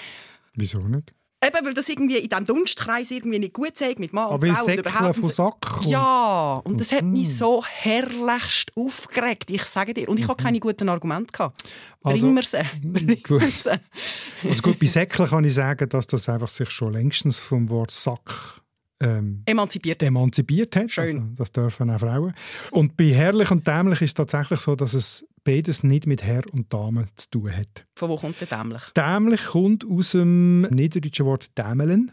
Wieso 0.55 0.79
nicht? 0.79 1.13
Eben, 1.43 1.65
weil 1.65 1.73
das 1.73 1.89
irgendwie 1.89 2.19
in 2.19 2.29
diesem 2.29 2.45
Dunstkreis 2.45 3.11
irgendwie 3.11 3.39
nicht 3.39 3.55
gut 3.55 3.75
zeigt 3.75 3.99
mit 3.99 4.13
Mann 4.13 4.29
und 4.29 4.45
Frau. 4.45 4.73
überhaupt 4.73 5.19
von 5.19 5.31
Sack 5.31 5.81
Ja, 5.87 6.61
und 6.65 6.79
das 6.79 6.93
hat 6.93 7.03
mich 7.03 7.29
mm. 7.29 7.33
so 7.33 7.65
herrlichst 7.65 8.77
aufgeregt, 8.77 9.51
ich 9.51 9.65
sage 9.65 9.95
dir. 9.95 10.09
Und 10.11 10.21
ich 10.21 10.29
keine 10.37 10.59
mhm. 10.59 10.61
guten 10.61 10.89
Argumente. 10.89 11.33
Gehabt. 11.33 11.63
Also, 12.03 12.27
Bring 12.27 12.35
mir 12.35 12.43
sie. 12.43 13.23
Gut. 13.23 13.43
Also 13.43 14.63
gut, 14.63 14.79
bei 14.79 14.87
Säckchen 14.87 15.27
kann 15.27 15.45
ich 15.45 15.55
sagen, 15.55 15.89
dass 15.89 16.07
das 16.07 16.29
einfach 16.29 16.49
sich 16.49 16.71
schon 16.71 16.93
längstens 16.93 17.39
vom 17.39 17.69
Wort 17.71 17.91
Sack 17.91 18.61
ähm, 19.01 19.43
emanzipiert. 19.47 20.03
emanzipiert 20.03 20.77
hat. 20.77 20.91
Schön. 20.91 21.05
Also, 21.05 21.21
das 21.37 21.53
dürfen 21.53 21.91
auch 21.91 22.01
Frauen. 22.01 22.35
Und 22.71 22.97
bei 22.97 23.13
herrlich 23.13 23.51
und 23.51 23.67
dämlich 23.67 24.03
ist 24.03 24.11
es 24.11 24.15
tatsächlich 24.15 24.61
so, 24.61 24.77
dass 24.77 24.95
es 24.95 25.25
beides 25.45 25.83
nicht 25.83 26.07
mit 26.07 26.23
Herr 26.23 26.43
und 26.53 26.73
Dame 26.73 27.07
zu 27.17 27.31
tun 27.31 27.57
hat. 27.57 27.87
Von 27.97 28.11
wo 28.11 28.17
kommt 28.17 28.41
der 28.41 28.49
dämlich? 28.49 28.83
Dämlich 28.97 29.45
kommt 29.47 29.85
aus 29.89 30.13
dem 30.13 30.63
niederdeutschen 30.63 31.27
Wort 31.27 31.57
dämelen. 31.57 32.13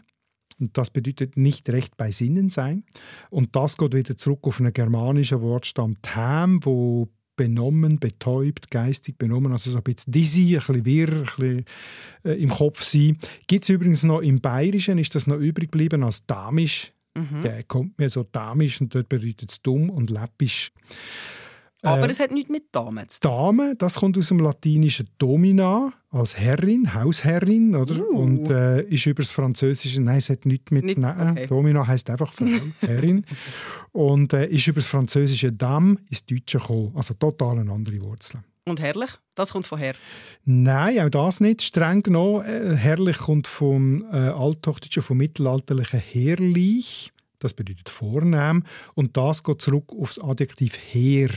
Und 0.60 0.76
das 0.76 0.90
bedeutet 0.90 1.36
nicht 1.36 1.68
recht 1.68 1.96
bei 1.96 2.10
Sinnen 2.10 2.50
sein. 2.50 2.84
Und 3.30 3.54
das 3.54 3.76
geht 3.76 3.94
wieder 3.94 4.16
zurück 4.16 4.40
auf 4.42 4.60
einen 4.60 4.72
germanischen 4.72 5.40
Wortstamm 5.40 5.96
Tham, 6.02 6.64
wo 6.64 7.08
benommen, 7.36 7.98
betäubt, 7.98 8.70
geistig 8.70 9.16
benommen, 9.16 9.52
also 9.52 9.70
so 9.70 9.78
ein 9.78 9.84
bisschen 9.84 10.12
dizzy, 10.12 10.56
ein 10.56 10.66
bisschen 10.66 10.84
wirr, 10.84 11.08
ein 11.08 11.22
bisschen 11.22 11.64
äh, 12.24 12.32
im 12.32 12.50
Kopf 12.50 12.82
sein. 12.82 13.16
Gibt 13.46 13.62
es 13.62 13.70
übrigens 13.70 14.02
noch 14.02 14.20
im 14.20 14.40
Bayerischen, 14.40 14.98
ist 14.98 15.14
das 15.14 15.26
noch 15.26 15.38
übrig 15.38 15.70
geblieben 15.70 16.02
als 16.02 16.26
damisch. 16.26 16.92
Mhm. 17.14 17.42
Der 17.42 17.62
kommt 17.62 17.98
mir 17.98 18.10
so 18.10 18.24
damisch 18.24 18.80
und 18.80 18.94
dort 18.94 19.08
bedeutet 19.08 19.50
es 19.50 19.62
dumm 19.62 19.88
und 19.88 20.10
läppisch. 20.10 20.72
Aber 21.82 22.08
äh, 22.08 22.10
es 22.10 22.18
hat 22.18 22.32
nichts 22.32 22.50
mit 22.50 22.74
Damen 22.74 23.08
zu 23.08 23.20
tun. 23.20 23.30
Dame, 23.30 23.76
das 23.76 23.96
kommt 23.96 24.18
aus 24.18 24.28
dem 24.28 24.38
latinischen 24.38 25.08
Domina, 25.18 25.92
als 26.10 26.36
Herrin, 26.36 26.92
Hausherrin, 26.94 27.74
oder? 27.76 28.00
Uh. 28.00 28.18
Und 28.18 28.50
äh, 28.50 28.82
ist 28.82 29.06
über 29.06 29.22
das 29.22 29.30
Französische, 29.30 30.00
nein, 30.00 30.18
es 30.18 30.28
hat 30.28 30.44
nichts 30.44 30.70
mit, 30.70 30.84
nicht, 30.84 30.98
nein, 30.98 31.32
okay. 31.32 31.46
Domina 31.46 31.86
heißt 31.86 32.10
einfach 32.10 32.32
Frau, 32.32 32.46
Herrin. 32.80 33.24
Und 33.92 34.32
äh, 34.32 34.46
ist 34.46 34.66
über 34.66 34.80
das 34.80 34.88
französische 34.88 35.52
Dame 35.52 35.96
ins 36.10 36.26
Deutsche 36.26 36.58
gekommen, 36.58 36.92
also 36.96 37.14
total 37.14 37.60
eine 37.60 37.72
andere 37.72 38.00
Wurzel. 38.00 38.40
Und 38.64 38.80
herrlich? 38.80 39.10
Das 39.34 39.52
kommt 39.52 39.66
von 39.66 39.78
her? 39.78 39.94
Nein, 40.44 41.00
auch 41.00 41.08
das 41.08 41.40
nicht. 41.40 41.62
Streng 41.62 42.02
genommen, 42.02 42.44
äh, 42.44 42.74
herrlich 42.74 43.18
kommt 43.18 43.46
vom 43.48 44.02
äh, 44.12 44.16
Althochdeutschen, 44.16 45.02
vom 45.02 45.16
mittelalterlichen 45.16 46.00
herrlich. 46.00 47.12
Das 47.38 47.54
bedeutet 47.54 47.88
vornehm. 47.88 48.64
Und 48.94 49.16
das 49.16 49.42
geht 49.42 49.62
zurück 49.62 49.92
aufs 49.92 50.18
Adjektiv 50.18 50.74
her. 50.74 51.30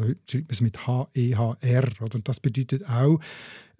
Also 0.00 0.14
schreibt 0.28 0.48
man 0.48 0.50
es 0.50 0.60
mit 0.60 0.86
H-E-H-R. 0.86 1.88
Und 2.00 2.28
das 2.28 2.40
bedeutet 2.40 2.88
auch, 2.88 3.20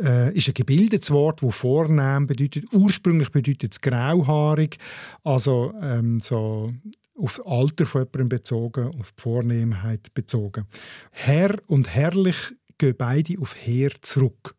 äh, 0.01 0.33
ist 0.37 0.49
ein 0.49 0.55
gebildetes 0.55 1.11
Wort, 1.11 1.43
das 1.43 1.55
vornehm 1.57 2.27
bedeutet. 2.27 2.67
Ursprünglich 2.73 3.31
bedeutet 3.31 3.73
es 3.73 3.81
grauhaarig, 3.81 4.79
also 5.25 5.73
ähm, 5.83 6.21
so 6.21 6.73
auf 7.17 7.37
das 7.37 7.47
Alter 7.47 7.87
von 7.87 8.03
jemandem 8.03 8.29
bezogen, 8.29 8.87
auf 8.99 9.13
die 9.13 9.23
Vornehmheit 9.23 10.15
bezogen. 10.15 10.67
Herr 11.11 11.57
und 11.67 11.89
herrlich 11.89 12.37
gehen 12.79 12.95
beide 12.97 13.39
auf 13.41 13.57
Herr 13.57 13.91
zurück 14.01 14.55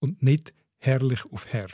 und 0.00 0.22
nicht 0.22 0.52
herrlich 0.78 1.20
auf 1.32 1.46
Herr. 1.46 1.68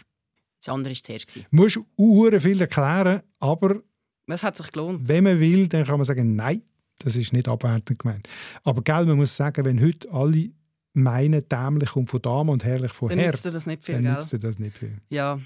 Das 0.61 0.75
andere 0.75 0.95
war 0.95 1.03
zuerst. 1.03 1.37
Du 1.37 1.43
musst 1.51 2.43
viel 2.43 2.61
erklären, 2.61 3.23
aber 3.39 3.83
es 4.27 4.43
hat 4.43 4.57
sich 4.57 4.73
gelohnt. 4.73 5.07
Wenn 5.07 5.25
man 5.25 5.41
will, 5.41 5.69
dann 5.69 5.85
kann 5.85 5.99
man 5.99 6.05
sagen, 6.05 6.35
nein, 6.35 6.63
das 6.99 7.17
ist 7.17 7.33
nicht 7.33 7.49
abwertend 7.49 7.99
gemeint. 7.99 8.29
Aber 8.63 8.83
gell, 8.83 9.07
man 9.07 9.17
muss 9.17 9.37
sagen, 9.37 9.65
wenn 9.65 9.83
heute 9.83 10.11
alle 10.11 10.51
meinen, 10.93 11.49
dämlich 11.49 11.91
kommt 11.91 12.11
von 12.11 12.23
Dame 12.23 12.53
und 12.53 12.65
herrlich 12.65 12.93
von 12.93 13.09
dann 13.09 13.19
Herr, 13.19 13.33
nützt 13.33 13.47
das 13.47 13.67
nicht 13.67 13.85
viel, 13.85 14.01
dann 14.01 14.15
nützt 14.15 14.43
das 14.43 14.59
nicht 14.59 14.79
viel. 14.79 14.99
Ja. 15.11 15.41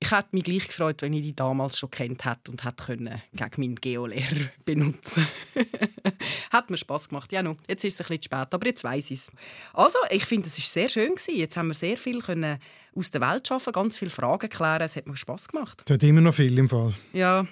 Ich 0.00 0.10
hätte 0.10 0.28
mich 0.32 0.44
gleich 0.44 0.66
gefreut, 0.66 1.00
wenn 1.00 1.12
ich 1.14 1.22
die 1.22 1.34
damals 1.34 1.78
schon 1.78 1.90
kennt 1.90 2.24
hätte 2.24 2.50
und 2.50 2.64
hätte 2.64 2.84
können 2.84 3.22
gegen 3.32 3.60
meinen 3.60 3.76
Geolehrer 3.76 4.50
benutzen. 4.64 5.26
hat 6.52 6.68
mir 6.68 6.76
Spass 6.76 7.08
gemacht. 7.08 7.32
Ja, 7.32 7.42
no. 7.42 7.56
jetzt 7.68 7.84
ist 7.84 7.94
es 7.94 8.00
ein 8.00 8.08
bisschen 8.08 8.24
spät, 8.24 8.52
aber 8.52 8.66
jetzt 8.66 8.84
weiß 8.84 9.10
ich 9.10 9.20
es. 9.20 9.32
Also, 9.72 9.98
ich 10.10 10.26
finde, 10.26 10.48
es 10.48 10.58
war 10.58 10.64
sehr 10.64 10.88
schön 10.88 11.14
gewesen. 11.14 11.36
Jetzt 11.36 11.56
haben 11.56 11.68
wir 11.68 11.74
sehr 11.74 11.96
viel 11.96 12.20
können 12.20 12.58
aus 12.94 13.10
der 13.10 13.20
Welt 13.20 13.48
schaffen, 13.48 13.72
ganz 13.72 13.98
viele 13.98 14.10
Fragen 14.10 14.48
klären. 14.48 14.82
Es 14.82 14.96
hat 14.96 15.06
mir 15.06 15.16
Spass 15.16 15.48
gemacht. 15.48 15.82
Es 15.84 15.92
hat 15.92 16.02
immer 16.02 16.20
noch 16.20 16.34
viel 16.34 16.56
im 16.58 16.68
Fall. 16.68 16.94
Ja, 17.12 17.46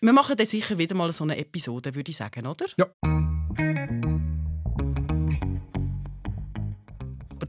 wir 0.00 0.12
machen 0.12 0.36
dann 0.36 0.46
sicher 0.46 0.78
wieder 0.78 0.94
mal 0.94 1.12
so 1.12 1.24
eine 1.24 1.36
Episode, 1.36 1.94
würde 1.94 2.10
ich 2.10 2.16
sagen, 2.16 2.46
oder? 2.46 2.66
Ja. 2.78 3.21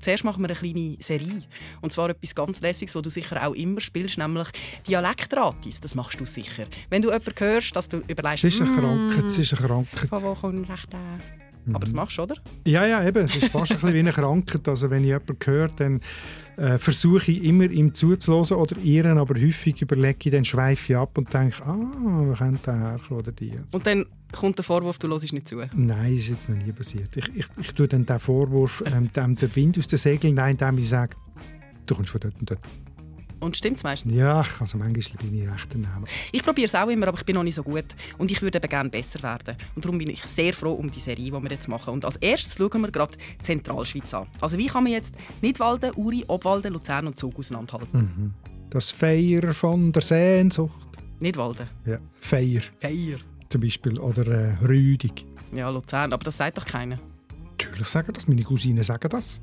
Zuerst 0.04 0.24
machen 0.24 0.44
wir 0.44 0.50
eine 0.50 0.58
kleine 0.58 0.98
Serie. 1.00 1.42
Und 1.82 1.92
zwar 1.92 2.10
etwas 2.10 2.36
ganz 2.36 2.62
Lässiges, 2.62 2.96
was 2.96 3.02
du 3.02 3.10
sicher 3.10 3.48
auch 3.48 3.54
immer 3.54 3.82
spielst, 3.82 4.18
nämlich 4.18 4.48
Dialektratis. 4.88 5.80
Das 5.82 5.96
machst 5.96 6.20
du 6.20 6.26
sicher. 6.26 6.66
Wenn 6.89 7.02
du 7.02 7.10
jemanden 7.10 7.34
hörst, 7.38 7.76
dass 7.76 7.89
du 7.89 7.98
überlegst... 8.08 8.44
Es 8.44 8.56
ist 8.56 8.62
eine 8.62 8.76
Krankheit, 8.76 9.26
es 9.26 9.38
ist 9.39 9.54
eine 9.54 9.68
Krankheit. 9.68 10.10
Von 10.10 10.24
wo 10.24 10.36
kommt 10.36 10.70
recht? 10.70 10.89
Mhm. 11.65 11.76
Aber 11.76 11.86
das 11.86 11.93
machst 11.93 12.17
du, 12.17 12.23
oder? 12.23 12.36
Ja, 12.65 12.86
ja, 12.86 13.06
eben. 13.06 13.23
Es 13.23 13.36
ist 13.36 13.47
fast 13.47 13.71
ein 13.71 13.78
bisschen 13.78 13.93
wie 13.93 13.99
eine 13.99 14.12
Krankheit. 14.12 14.67
Also 14.67 14.89
wenn 14.89 15.04
ich 15.04 15.10
jemanden 15.10 15.38
höre, 15.43 15.69
dann 15.69 16.02
äh, 16.58 16.78
versuche 16.78 17.32
ich 17.32 17.43
immer, 17.43 17.65
ihm 17.65 17.93
zuzulassen 17.93 18.58
oder 18.58 18.78
ihren, 18.78 19.17
aber 19.17 19.39
häufig 19.39 19.82
überlege 19.82 20.17
ich, 20.23 20.32
dann 20.32 20.45
schweife 20.45 20.93
ich 20.93 20.97
ab 20.97 21.17
und 21.17 21.34
denke, 21.34 21.63
ah, 21.65 21.78
wo 22.02 22.34
könnte 22.34 22.60
der 22.65 22.80
herkommen 22.80 23.19
oder 23.19 23.32
die. 23.32 23.54
Und 23.71 23.86
dann 23.86 24.06
kommt 24.32 24.58
der 24.58 24.63
Vorwurf, 24.63 24.97
du 24.99 25.08
hörst 25.08 25.32
nicht 25.32 25.47
zu? 25.47 25.62
Nein, 25.73 26.15
ist 26.15 26.30
jetzt 26.30 26.49
noch 26.49 26.58
nie 26.58 26.71
passiert. 26.71 27.15
Ich, 27.15 27.28
ich, 27.36 27.45
ich 27.60 27.73
tue 27.73 27.88
dann 27.88 28.06
den 28.06 28.19
Vorwurf, 28.19 28.84
ähm, 28.86 29.12
dem 29.13 29.36
der 29.36 29.56
Wind 29.56 29.78
aus 29.78 29.88
den 29.88 29.97
Segeln, 29.97 30.36
nein, 30.36 30.58
dem 30.58 30.78
ich 30.78 30.89
sage, 30.89 31.15
du 31.88 31.95
kommst 31.95 32.12
von 32.12 32.21
dort 32.21 32.39
und 32.39 32.49
dort. 32.52 32.60
Und 33.43 33.58
stimmt 33.58 33.75
es 33.75 33.84
meistens? 33.84 34.15
Ja, 34.15 34.45
also 34.60 34.77
manchmal 34.77 35.17
bin 35.21 35.43
ich 35.43 35.51
recht 35.51 35.67
daneben. 35.69 36.06
Ich 36.32 36.41
probiere 36.43 36.65
es 36.65 36.75
auch 36.75 36.88
immer, 36.88 37.10
aber 37.10 37.17
ich 37.17 37.25
bin 37.25 37.36
noch 37.36 37.43
nicht 37.43 37.56
so 37.56 37.63
gut. 37.63 37.84
Und 38.17 38.32
ich 38.32 38.41
würde 38.41 38.58
eben 38.58 38.69
gerne 38.69 38.89
besser 38.89 39.21
werden. 39.21 39.58
Und 39.75 39.84
darum 39.84 39.97
bin 39.97 40.10
ich 40.10 40.23
sehr 40.23 40.53
froh 40.53 40.71
um 40.71 40.89
die 40.89 41.01
Serie, 41.01 41.25
die 41.25 41.32
wir 41.32 41.51
jetzt 41.51 41.67
machen. 41.67 41.93
Und 41.93 42.06
als 42.06 42.15
erstes 42.15 42.56
schauen 42.56 42.82
wir 42.82 42.91
gerade 42.91 43.17
Zentralschweiz 43.41 44.13
an. 44.13 44.27
Also 44.39 44.58
wie 44.58 44.67
kann 44.67 44.84
man 44.84 44.93
jetzt 44.93 45.13
Nidwalden, 45.41 45.91
Uri, 45.95 46.23
Obwalden, 46.27 46.71
Luzern 46.71 47.08
und 47.08 47.19
Zug 47.19 47.38
auseinanderhalten? 47.38 47.99
Mhm. 47.99 48.34
Das 48.69 48.91
Feier 48.91 49.53
von 49.53 49.91
der 49.91 50.03
Sehnsucht. 50.03 50.88
Nidwalden? 51.19 51.67
Ja, 51.86 51.97
Feier. 52.21 52.62
Feier. 52.79 53.17
Zum 53.49 53.60
Beispiel. 53.60 53.99
Oder 53.99 54.25
äh, 54.25 54.53
Rüdig. 54.65 55.25
Ja, 55.53 55.69
Luzern. 55.69 56.13
Aber 56.13 56.23
das 56.23 56.38
sagt 56.38 56.58
doch 56.58 56.65
keiner. 56.65 56.97
Natürlich 57.49 57.88
sagen 57.88 58.13
das. 58.13 58.25
Meine 58.25 58.43
Cousinen 58.43 58.84
sagen 58.84 59.10
das. 59.10 59.41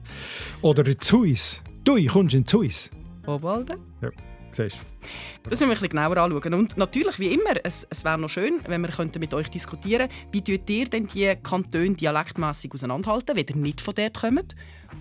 Oder 0.63 0.99
Zuis. 0.99 1.63
Du, 1.85 2.03
kommst 2.07 2.35
in 2.35 2.47
Zuis. 2.47 2.91
Obwalden? 3.27 3.79
Ja, 4.01 4.11
siehst 4.51 4.77
du. 4.77 5.01
Das 5.43 5.61
müssen 5.61 5.61
wir 5.61 5.69
ein 5.69 5.71
bisschen 5.73 5.89
genauer 5.91 6.17
anschauen. 6.17 6.55
Und 6.55 6.77
natürlich, 6.77 7.19
wie 7.19 7.29
immer, 7.29 7.55
es, 7.65 7.87
es 7.89 8.05
wäre 8.05 8.19
noch 8.19 8.29
schön, 8.29 8.61
wenn 8.67 8.83
wir 8.83 8.91
mit 9.19 9.35
euch 9.35 9.49
diskutieren 9.49 10.09
könnten, 10.09 10.33
wie 10.33 10.43
tut 10.43 10.69
ihr 10.71 10.85
denn 10.87 11.07
die 11.07 11.35
Kantone 11.43 11.95
dialektmässig 11.95 12.73
auseinanderhalten, 12.73 13.37
wenn 13.37 13.47
ihr 13.47 13.57
nicht 13.57 13.81
von 13.81 13.95
dort 13.95 14.21
kommt? 14.21 14.55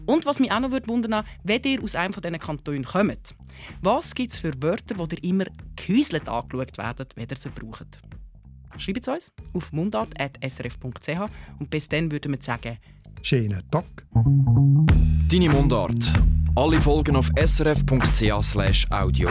Und 0.05 0.25
was 0.25 0.39
mich 0.39 0.51
auch 0.51 0.60
noch 0.60 0.71
wundern 0.71 1.25
wenn 1.43 1.63
ihr 1.63 1.84
aus 1.84 1.95
einem 1.95 2.13
von 2.13 2.21
diesen 2.21 2.39
Kantonen 2.39 2.86
kommt, 2.86 3.36
was 3.82 4.13
gibt 4.13 4.34
es 4.34 4.39
für 4.39 4.53
Wörter, 4.62 4.95
die 4.95 5.15
ihr 5.15 5.23
immer 5.23 5.45
gehäuselt 5.75 6.29
angeschaut 6.29 6.77
werdet, 6.77 7.15
wenn 7.15 7.27
ihr 7.29 7.38
sie 7.38 7.49
braucht? 7.49 7.99
Schreibt 8.77 9.08
es 9.08 9.08
uns 9.08 9.32
auf 9.53 9.71
mundart.srf.ch 9.71 11.19
und 11.60 11.69
bis 11.69 11.89
dann 11.89 12.12
würden 12.12 12.32
wir 12.32 12.39
sagen, 12.41 12.77
schönen 13.21 13.62
Tag. 13.71 13.86
Deine 14.13 15.49
Mundart. 15.49 16.13
Alle 16.60 16.82
Folgen 16.82 17.15
auf 17.15 17.32
srf.ch/audio. 17.38 19.30